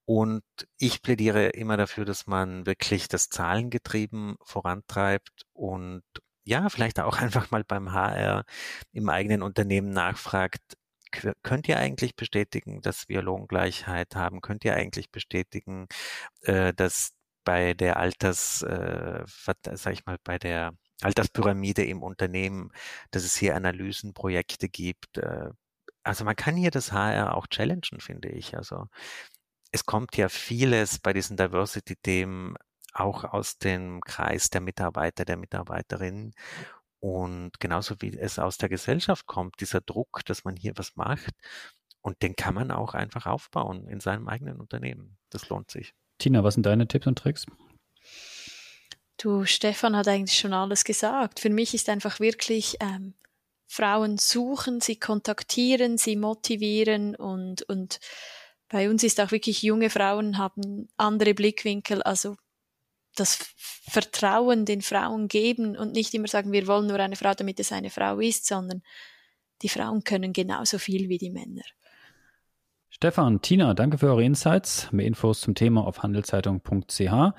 Und 0.06 0.44
ich 0.78 1.02
plädiere 1.02 1.50
immer 1.50 1.78
dafür, 1.78 2.06
dass 2.06 2.28
man 2.28 2.66
wirklich 2.66 3.08
das 3.08 3.30
Zahlengetrieben 3.30 4.36
vorantreibt 4.44 5.46
und 5.54 6.04
ja, 6.44 6.70
vielleicht 6.70 7.00
auch 7.00 7.18
einfach 7.20 7.52
mal 7.52 7.64
beim 7.64 7.92
HR 7.94 8.46
im 8.92 9.10
eigenen 9.10 9.42
Unternehmen 9.44 9.92
nachfragt, 9.92 10.62
könnt 11.44 11.68
ihr 11.68 11.78
eigentlich 11.78 12.16
bestätigen, 12.16 12.82
dass 12.82 13.10
wir 13.10 13.22
Lohngleichheit 13.22 14.16
haben? 14.16 14.42
Könnt 14.42 14.64
ihr 14.64 14.76
eigentlich 14.76 15.12
bestätigen, 15.12 15.88
äh, 16.44 16.74
dass 16.74 17.12
bei 17.44 17.74
der 17.74 17.98
Alters, 17.98 18.62
äh, 18.64 19.24
sag 19.26 19.94
ich 19.94 20.06
mal, 20.06 20.18
bei 20.24 20.38
der 20.38 20.74
Alterspyramide 21.02 21.84
im 21.84 22.04
Unternehmen, 22.04 22.72
dass 23.12 23.24
es 23.24 23.36
hier 23.36 23.56
Analysenprojekte 23.56 24.70
gibt. 24.70 25.18
Äh, 25.18 25.50
also 26.04 26.24
man 26.26 26.36
kann 26.36 26.56
hier 26.56 26.72
das 26.72 26.92
HR 26.92 27.36
auch 27.36 27.48
challengen, 27.48 28.00
finde 28.00 28.30
ich. 28.30 28.56
Also 28.58 28.88
es 29.72 29.86
kommt 29.86 30.18
ja 30.18 30.30
vieles 30.30 31.00
bei 31.00 31.14
diesen 31.14 31.38
Diversity-Themen 31.38 32.56
auch 33.02 33.24
aus 33.24 33.58
dem 33.58 34.02
Kreis 34.02 34.50
der 34.50 34.62
Mitarbeiter, 34.62 35.26
der 35.26 35.38
Mitarbeiterinnen. 35.38 36.34
Und 37.00 37.60
genauso 37.60 37.96
wie 38.00 38.16
es 38.18 38.38
aus 38.38 38.58
der 38.58 38.70
Gesellschaft 38.70 39.26
kommt, 39.26 39.60
dieser 39.60 39.82
Druck, 39.82 40.24
dass 40.26 40.44
man 40.44 40.56
hier 40.56 40.74
was 40.76 40.96
macht. 40.96 41.34
Und 42.02 42.22
den 42.22 42.36
kann 42.36 42.54
man 42.54 42.72
auch 42.72 42.94
einfach 42.94 43.26
aufbauen 43.26 43.88
in 43.88 44.00
seinem 44.00 44.28
eigenen 44.28 44.60
Unternehmen. 44.60 45.18
Das 45.30 45.50
lohnt 45.50 45.72
sich. 45.72 45.94
Tina, 46.18 46.44
was 46.44 46.56
sind 46.56 46.66
deine 46.66 46.88
Tipps 46.88 47.08
und 47.08 47.18
Tricks? 47.18 47.46
Du, 49.18 49.46
Stefan 49.46 49.96
hat 49.96 50.08
eigentlich 50.08 50.40
schon 50.40 50.54
alles 50.54 50.84
gesagt. 50.84 51.40
Für 51.40 51.50
mich 51.50 51.74
ist 51.74 51.90
einfach 51.90 52.20
wirklich 52.20 52.78
ähm, 52.80 53.14
Frauen 53.68 54.18
suchen, 54.18 54.82
sie 54.82 54.98
kontaktieren, 55.00 55.98
sie 55.98 56.16
motivieren 56.16 57.16
und, 57.16 57.62
und 57.64 58.00
bei 58.68 58.90
uns 58.90 59.04
ist 59.04 59.20
auch 59.20 59.32
wirklich 59.32 59.64
junge 59.64 59.90
Frauen 59.90 60.38
haben 60.38 60.90
andere 60.98 61.34
Blickwinkel. 61.34 62.02
Also 62.02 62.36
das 63.16 63.38
Vertrauen 63.84 64.66
den 64.66 64.82
Frauen 64.82 65.28
geben 65.28 65.78
und 65.78 65.94
nicht 65.94 66.14
immer 66.14 66.28
sagen, 66.28 66.52
wir 66.52 66.68
wollen 66.68 66.88
nur 66.88 67.00
eine 67.00 67.16
Frau, 67.16 67.34
damit 67.34 67.60
es 67.60 67.72
eine 67.72 67.90
Frau 67.90 68.20
ist, 68.20 68.46
sondern 68.46 68.82
die 69.62 69.70
Frauen 69.70 70.04
können 70.04 70.34
genauso 70.34 70.78
viel 70.78 71.10
wie 71.10 71.18
die 71.18 71.30
Männer. 71.30 71.64
Stefan, 72.90 73.42
Tina, 73.42 73.74
danke 73.74 73.98
für 73.98 74.08
eure 74.08 74.24
Insights. 74.24 74.92
Mehr 74.92 75.06
Infos 75.06 75.42
zum 75.42 75.56
Thema 75.56 75.86
auf 75.88 76.04
handelszeitung.ch. 76.04 77.34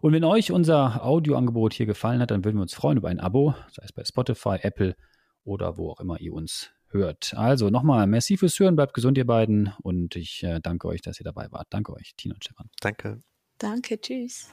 Und 0.00 0.12
wenn 0.12 0.24
euch 0.24 0.52
unser 0.52 1.04
Audioangebot 1.04 1.72
hier 1.72 1.86
gefallen 1.86 2.20
hat, 2.20 2.30
dann 2.30 2.44
würden 2.44 2.56
wir 2.56 2.62
uns 2.62 2.74
freuen 2.74 2.98
über 2.98 3.08
ein 3.08 3.20
Abo, 3.20 3.54
sei 3.72 3.82
es 3.84 3.92
bei 3.92 4.04
Spotify, 4.04 4.58
Apple 4.60 4.96
oder 5.44 5.78
wo 5.78 5.90
auch 5.90 6.00
immer 6.00 6.20
ihr 6.20 6.32
uns 6.32 6.72
hört. 6.88 7.34
Also 7.36 7.70
nochmal, 7.70 8.06
merci 8.06 8.36
fürs 8.36 8.58
Hören, 8.58 8.76
bleibt 8.76 8.94
gesund, 8.94 9.16
ihr 9.16 9.26
beiden. 9.26 9.72
Und 9.82 10.16
ich 10.16 10.42
äh, 10.42 10.60
danke 10.60 10.88
euch, 10.88 11.02
dass 11.02 11.20
ihr 11.20 11.24
dabei 11.24 11.46
wart. 11.50 11.68
Danke 11.70 11.92
euch, 11.94 12.14
Tina 12.16 12.34
und 12.34 12.44
Stefan. 12.44 12.68
Danke. 12.80 13.20
Danke, 13.58 14.00
tschüss. 14.00 14.48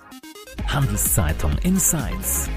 Handelszeitung 0.67 1.57
Insights. 1.63 2.49